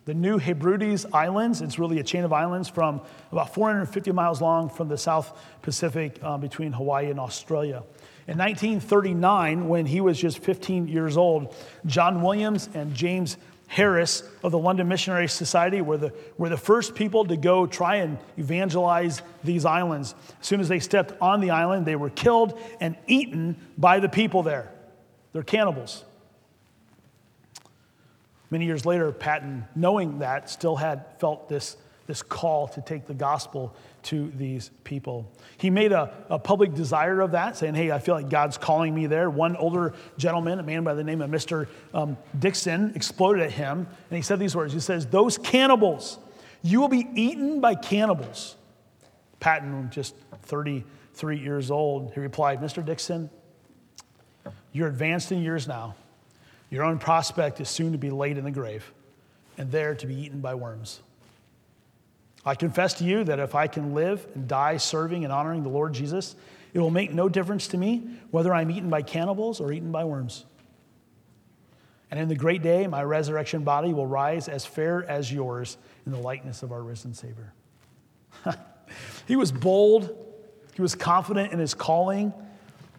the 0.06 0.14
New 0.14 0.38
Hebrides 0.38 1.06
Islands. 1.14 1.62
It's 1.62 1.80
really 1.80 2.00
a 2.00 2.04
chain 2.04 2.24
of 2.24 2.34
islands 2.34 2.68
from 2.68 3.02
about 3.32 3.54
450 3.54 4.12
miles 4.12 4.42
long 4.42 4.70
from 4.70 4.90
the 4.90 4.98
South 4.98 5.38
Pacific 5.62 6.20
uh, 6.22 6.38
between 6.38 6.74
Hawaii 6.74 7.10
and 7.10 7.20
Australia. 7.20 7.84
In 8.28 8.38
1939, 8.38 9.68
when 9.68 9.88
he 9.88 10.02
was 10.02 10.20
just 10.20 10.40
15 10.40 10.88
years 10.88 11.18
old, 11.18 11.56
John 11.86 12.22
Williams 12.22 12.70
and 12.76 12.94
James 12.94 13.38
Harris 13.70 14.24
of 14.44 14.52
the 14.52 14.58
London 14.58 14.88
Missionary 14.88 15.28
Society 15.28 15.80
were 15.80 15.98
the, 15.98 16.12
were 16.40 16.50
the 16.50 16.58
first 16.58 16.96
people 16.96 17.24
to 17.26 17.38
go 17.38 17.68
try 17.68 17.98
and 17.98 18.18
evangelize 18.36 19.22
these 19.44 19.64
islands. 19.64 20.16
As 20.42 20.48
soon 20.48 20.60
as 20.60 20.68
they 20.68 20.80
stepped 20.80 21.14
on 21.22 21.40
the 21.40 21.52
island, 21.52 21.86
they 21.86 21.96
were 21.96 22.10
killed 22.10 22.60
and 22.82 22.98
eaten 23.06 23.56
by 23.78 24.00
the 24.00 24.10
people 24.10 24.42
there. 24.42 24.72
They're 25.34 25.44
cannibals. 25.44 26.04
Many 28.50 28.66
years 28.66 28.88
later, 28.88 29.12
Paton, 29.12 29.68
knowing 29.76 30.18
that, 30.20 30.50
still 30.50 30.76
had 30.76 31.06
felt 31.20 31.48
this 31.48 31.78
this 32.10 32.24
call 32.24 32.68
to 32.68 32.82
take 32.82 33.06
the 33.06 33.14
gospel 33.14 33.72
to 34.04 34.32
these 34.36 34.72
people. 34.84 35.32
He 35.58 35.70
made 35.70 35.92
a, 35.92 36.14
a 36.30 36.40
public 36.40 36.74
desire 36.74 37.22
of 37.22 37.32
that, 37.32 37.58
saying, 37.58 37.76
Hey, 37.76 37.92
I 37.92 38.00
feel 38.00 38.16
like 38.16 38.30
God's 38.30 38.58
calling 38.58 38.94
me 38.94 39.08
there. 39.08 39.30
One 39.30 39.56
older 39.56 39.94
gentleman, 40.18 40.60
a 40.60 40.64
man 40.64 40.84
by 40.84 40.94
the 40.94 41.04
name 41.04 41.22
of 41.22 41.30
Mr. 41.30 41.68
Um, 41.94 42.18
Dixon, 42.38 42.94
exploded 42.96 43.44
at 43.44 43.52
him, 43.52 43.88
and 44.10 44.18
he 44.18 44.22
said 44.22 44.40
these 44.40 44.56
words 44.56 44.74
He 44.74 44.80
says, 44.80 45.06
Those 45.08 45.38
cannibals, 45.38 46.18
you 46.62 46.80
will 46.80 46.88
be 46.88 47.08
eaten 47.16 47.62
by 47.62 47.76
cannibals. 47.76 48.56
Paton, 49.40 49.90
just 49.92 50.16
33 50.44 51.40
years 51.40 51.72
old, 51.72 52.14
he 52.14 52.20
replied, 52.20 52.60
Mr. 52.62 52.84
Dixon, 52.84 53.30
you're 54.72 54.88
advanced 54.88 55.32
in 55.32 55.42
years 55.42 55.68
now. 55.68 55.96
Your 56.70 56.84
own 56.84 57.00
prospect 57.00 57.60
is 57.62 57.70
soon 57.70 57.94
to 57.94 57.98
be 57.98 58.12
laid 58.12 58.38
in 58.38 58.44
the 58.44 58.52
grave 58.52 58.92
and 59.58 59.72
there 59.72 59.96
to 59.96 60.08
be 60.08 60.16
eaten 60.16 60.40
by 60.40 60.56
worms. 60.56 61.02
I 62.46 62.56
confess 62.56 62.94
to 62.96 63.04
you 63.04 63.24
that 63.26 63.40
if 63.40 63.54
I 63.56 63.68
can 63.68 63.94
live 63.94 64.26
and 64.34 64.48
die 64.48 64.78
serving 64.78 65.24
and 65.24 65.34
honoring 65.34 65.64
the 65.64 65.70
Lord 65.70 65.94
Jesus, 65.94 66.36
it 66.74 66.80
will 66.80 66.92
make 66.92 67.12
no 67.12 67.28
difference 67.28 67.68
to 67.70 67.78
me 67.78 68.08
whether 68.32 68.54
I'm 68.54 68.72
eaten 68.72 68.90
by 68.90 69.02
cannibals 69.02 69.60
or 69.60 69.72
eaten 69.72 69.92
by 69.92 70.06
worms. 70.06 70.46
And 72.12 72.20
in 72.20 72.28
the 72.28 72.36
great 72.36 72.64
day, 72.64 72.88
my 72.88 73.04
resurrection 73.04 73.64
body 73.64 73.94
will 73.94 74.08
rise 74.08 74.48
as 74.48 74.66
fair 74.66 75.08
as 75.08 75.32
yours 75.32 75.78
in 76.06 76.12
the 76.12 76.18
likeness 76.18 76.64
of 76.64 76.72
our 76.72 76.82
risen 76.82 77.14
Savior. 77.14 77.54
he 79.28 79.36
was 79.36 79.52
bold, 79.52 80.16
he 80.74 80.82
was 80.82 80.96
confident 80.96 81.52
in 81.54 81.60
his 81.60 81.74
calling, 81.74 82.34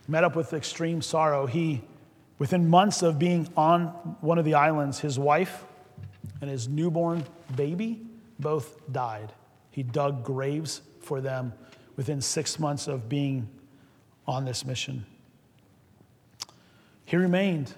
met 0.06 0.22
up 0.22 0.36
with 0.36 0.52
extreme 0.52 1.02
sorrow. 1.02 1.46
He, 1.46 1.82
within 2.38 2.68
months 2.68 3.02
of 3.02 3.18
being 3.18 3.48
on 3.56 3.86
one 4.20 4.38
of 4.38 4.44
the 4.44 4.54
islands, 4.54 5.00
his 5.00 5.18
wife 5.18 5.64
and 6.40 6.48
his 6.48 6.68
newborn 6.68 7.24
baby 7.56 8.06
both 8.40 8.80
died. 8.92 9.32
He 9.70 9.82
dug 9.82 10.24
graves 10.24 10.82
for 11.00 11.20
them 11.20 11.52
within 11.96 12.20
six 12.20 12.58
months 12.58 12.88
of 12.88 13.08
being 13.08 13.48
on 14.26 14.44
this 14.44 14.64
mission. 14.64 15.04
He 17.04 17.16
remained, 17.16 17.74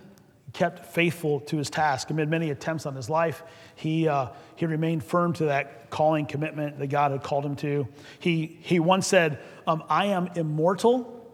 kept 0.52 0.86
faithful 0.86 1.40
to 1.40 1.56
his 1.56 1.70
task. 1.70 2.10
Amid 2.10 2.28
many 2.28 2.50
attempts 2.50 2.84
on 2.86 2.94
his 2.94 3.08
life, 3.08 3.42
he, 3.74 4.06
uh, 4.06 4.28
he 4.56 4.66
remained 4.66 5.02
firm 5.02 5.32
to 5.34 5.46
that 5.46 5.90
calling 5.90 6.26
commitment 6.26 6.78
that 6.78 6.88
God 6.88 7.12
had 7.12 7.22
called 7.22 7.44
him 7.44 7.56
to. 7.56 7.88
He, 8.18 8.58
he 8.60 8.78
once 8.78 9.06
said, 9.06 9.40
um, 9.66 9.82
I 9.88 10.06
am 10.06 10.28
immortal 10.36 11.30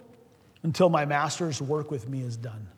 until 0.62 0.88
my 0.88 1.04
master's 1.04 1.60
work 1.60 1.90
with 1.90 2.08
me 2.08 2.22
is 2.22 2.36
done. 2.36 2.68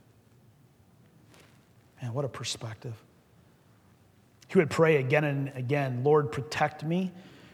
Man, 2.01 2.15
what 2.15 2.25
a 2.25 2.29
perspective. 2.29 2.95
He 4.51 4.59
would 4.59 4.69
pray 4.69 4.97
again 4.97 5.23
and 5.23 5.53
again, 5.55 6.03
Lord, 6.03 6.33
protect 6.33 6.83
me 6.83 7.13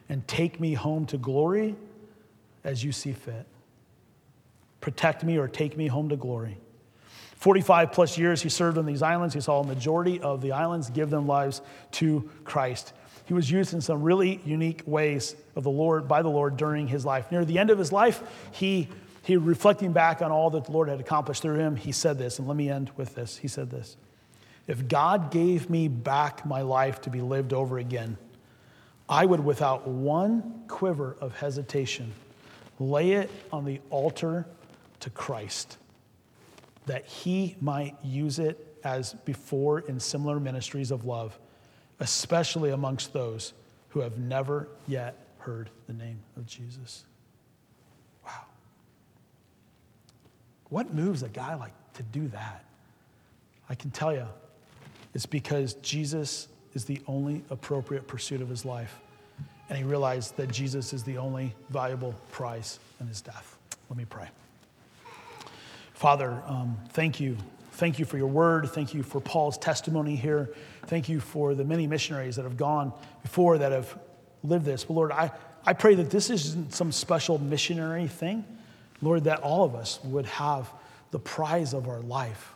and 0.09 0.27
take 0.27 0.59
me 0.59 0.73
home 0.73 1.05
to 1.07 1.19
glory 1.19 1.77
as 2.65 2.83
you 2.83 2.91
see 2.91 3.13
fit. 3.13 3.45
Protect 4.81 5.23
me 5.23 5.37
or 5.37 5.47
take 5.47 5.77
me 5.77 5.89
home 5.89 6.09
to 6.09 6.17
glory. 6.17 6.57
45 7.35 7.93
plus 7.93 8.17
years 8.17 8.41
he 8.41 8.49
served 8.49 8.79
on 8.79 8.87
these 8.87 9.03
islands. 9.03 9.35
He 9.35 9.43
saw 9.43 9.61
a 9.61 9.67
majority 9.67 10.21
of 10.21 10.41
the 10.41 10.53
islands 10.53 10.89
give 10.89 11.11
them 11.11 11.27
lives 11.27 11.61
to 11.93 12.31
Christ. 12.45 12.95
He 13.27 13.35
was 13.35 13.51
used 13.51 13.75
in 13.75 13.83
some 13.83 14.03
really 14.03 14.41
unique 14.47 14.83
ways 14.87 15.37
of 15.55 15.65
the 15.65 15.71
Lord 15.71 16.09
by 16.09 16.23
the 16.23 16.31
Lord 16.31 16.57
during 16.57 16.89
his 16.89 17.05
life. 17.05 17.31
Near 17.31 17.45
the 17.45 17.59
end 17.59 17.69
of 17.69 17.79
his 17.79 17.93
life, 17.93 18.23
he, 18.53 18.89
he 19.21 19.37
reflecting 19.37 19.93
back 19.93 20.23
on 20.23 20.31
all 20.31 20.49
that 20.49 20.65
the 20.65 20.73
Lord 20.73 20.89
had 20.89 21.01
accomplished 21.01 21.43
through 21.43 21.59
him, 21.59 21.77
he 21.77 21.93
said 21.93 22.17
this, 22.17 22.39
and 22.39 22.49
let 22.49 22.57
me 22.57 22.71
end 22.71 22.91
with 22.97 23.15
this. 23.15 23.37
He 23.37 23.49
said 23.49 23.69
this. 23.69 23.99
If 24.67 24.89
God 24.89 25.31
gave 25.31 25.71
me 25.71 25.89
back 25.89 26.45
my 26.45 26.63
life 26.63 27.01
to 27.03 27.11
be 27.11 27.21
lived 27.21 27.53
over 27.53 27.79
again, 27.79 28.17
I 29.09 29.25
would, 29.25 29.45
without 29.45 29.87
one 29.87 30.65
quiver 30.67 31.17
of 31.21 31.37
hesitation, 31.37 32.13
lay 32.81 33.13
it 33.13 33.31
on 33.53 33.65
the 33.65 33.81
altar 33.91 34.47
to 35.01 35.11
Christ, 35.11 35.79
that 36.87 37.07
he 37.07 37.57
might 37.61 37.95
use 38.03 38.39
it 38.39 38.79
as 38.83 39.15
before 39.25 39.81
in 39.81 40.01
similar 40.01 40.41
ministries 40.41 40.91
of 40.91 41.05
love, 41.05 41.39
especially 42.01 42.71
amongst 42.71 43.13
those 43.13 43.53
who 43.91 44.01
have 44.01 44.19
never 44.19 44.69
yet 44.89 45.17
heard 45.39 45.71
the 45.87 45.93
name 45.93 46.19
of 46.37 46.47
Jesus. 46.47 47.05
Wow. 48.25 48.45
What 50.69 50.93
moves 50.93 51.23
a 51.23 51.29
guy 51.29 51.55
like 51.55 51.73
to 51.95 52.03
do 52.03 52.27
that? 52.29 52.65
I 53.69 53.75
can 53.75 53.91
tell 53.91 54.13
you, 54.13 54.27
it's 55.17 55.25
because 55.25 55.73
Jesus 55.81 56.47
is 56.75 56.85
the 56.85 57.01
only 57.07 57.43
appropriate 57.49 58.07
pursuit 58.07 58.43
of 58.43 58.51
his 58.51 58.67
life. 58.67 59.01
And 59.71 59.79
he 59.79 59.83
realized 59.83 60.37
that 60.37 60.53
Jesus 60.53 60.93
is 60.93 61.05
the 61.05 61.17
only 61.17 61.55
valuable 61.71 62.15
prize 62.31 62.79
in 63.01 63.07
his 63.07 63.23
death. 63.23 63.57
Let 63.89 63.97
me 63.97 64.05
pray. 64.05 64.29
Father, 65.95 66.43
um, 66.47 66.77
thank 66.91 67.19
you. 67.19 67.39
Thank 67.73 67.99
you 67.99 68.05
for 68.05 68.19
your 68.19 68.27
word. 68.27 68.69
Thank 68.69 68.93
you 68.93 69.03
for 69.03 69.19
Paul's 69.19 69.57
testimony 69.57 70.17
here. 70.17 70.51
Thank 70.85 71.09
you 71.09 71.19
for 71.21 71.55
the 71.55 71.65
many 71.65 71.87
missionaries 71.87 72.37
that 72.37 72.43
have 72.43 72.59
gone 72.59 72.93
before 73.23 73.57
that 73.57 73.73
have 73.73 73.99
lived 74.45 74.67
this. 74.67 74.85
But 74.85 74.93
Lord, 74.93 75.13
I, 75.13 75.31
I 75.65 75.73
pray 75.73 75.95
that 75.95 76.11
this 76.11 76.29
isn't 76.29 76.75
some 76.75 76.93
special 76.93 77.39
missionary 77.39 78.07
thing. 78.07 78.45
Lord, 79.01 79.25
that 79.25 79.41
all 79.41 79.65
of 79.65 79.75
us 79.75 79.99
would 80.05 80.27
have 80.27 80.71
the 81.11 81.19
prize 81.19 81.73
of 81.73 81.89
our 81.89 82.01
life 82.01 82.53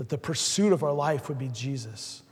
that 0.00 0.08
the 0.08 0.16
pursuit 0.16 0.72
of 0.72 0.82
our 0.82 0.94
life 0.94 1.28
would 1.28 1.38
be 1.38 1.48
Jesus. 1.48 2.22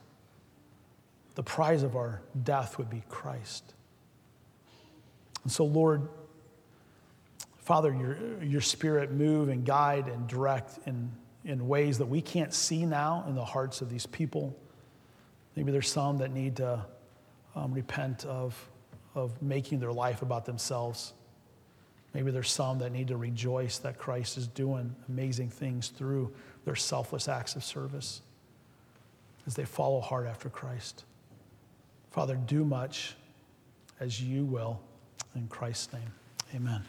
The 1.35 1.43
prize 1.43 1.83
of 1.83 1.97
our 1.97 2.23
death 2.43 2.79
would 2.79 2.89
be 2.89 3.03
Christ. 3.11 3.75
And 5.43 5.53
so, 5.53 5.67
Lord, 5.67 6.09
Father, 7.59 7.93
your, 7.93 8.43
your 8.43 8.63
spirit 8.63 9.13
move 9.13 9.51
and 9.51 9.67
guide 9.67 10.09
and 10.09 10.27
direct 10.27 10.79
in, 10.87 11.11
in 11.45 11.69
ways 11.69 11.99
that 11.99 12.07
we 12.07 12.23
can't 12.23 12.55
see 12.55 12.87
now 12.87 13.27
in 13.29 13.35
the 13.35 13.45
hearts 13.45 13.83
of 13.83 13.91
these 13.91 14.07
people. 14.07 14.57
Maybe 15.55 15.71
there's 15.71 15.91
some 15.93 16.17
that 16.17 16.33
need 16.33 16.57
to 16.57 16.87
um, 17.55 17.75
repent 17.75 18.25
of, 18.25 18.59
of 19.15 19.43
making 19.43 19.79
their 19.81 19.93
life 19.93 20.23
about 20.23 20.47
themselves. 20.47 21.13
Maybe 22.15 22.31
there's 22.31 22.51
some 22.51 22.79
that 22.79 22.93
need 22.93 23.09
to 23.09 23.19
rejoice 23.19 23.77
that 23.81 23.99
Christ 23.99 24.39
is 24.39 24.47
doing 24.47 24.97
amazing 25.11 25.51
things 25.51 25.89
through 25.89 26.33
their 26.69 26.77
selfless 26.77 27.29
acts 27.29 27.57
of 27.57 27.65
service 27.65 28.21
as 29.47 29.55
they 29.55 29.65
follow 29.65 30.03
hard 30.03 30.27
after 30.27 30.51
Christ. 30.51 31.05
Father, 32.11 32.35
do 32.35 32.63
much 32.63 33.17
as 34.01 34.23
you 34.23 34.45
will. 34.45 34.79
In 35.35 35.49
Christ's 35.49 35.95
name, 35.95 36.13
amen. 36.55 36.85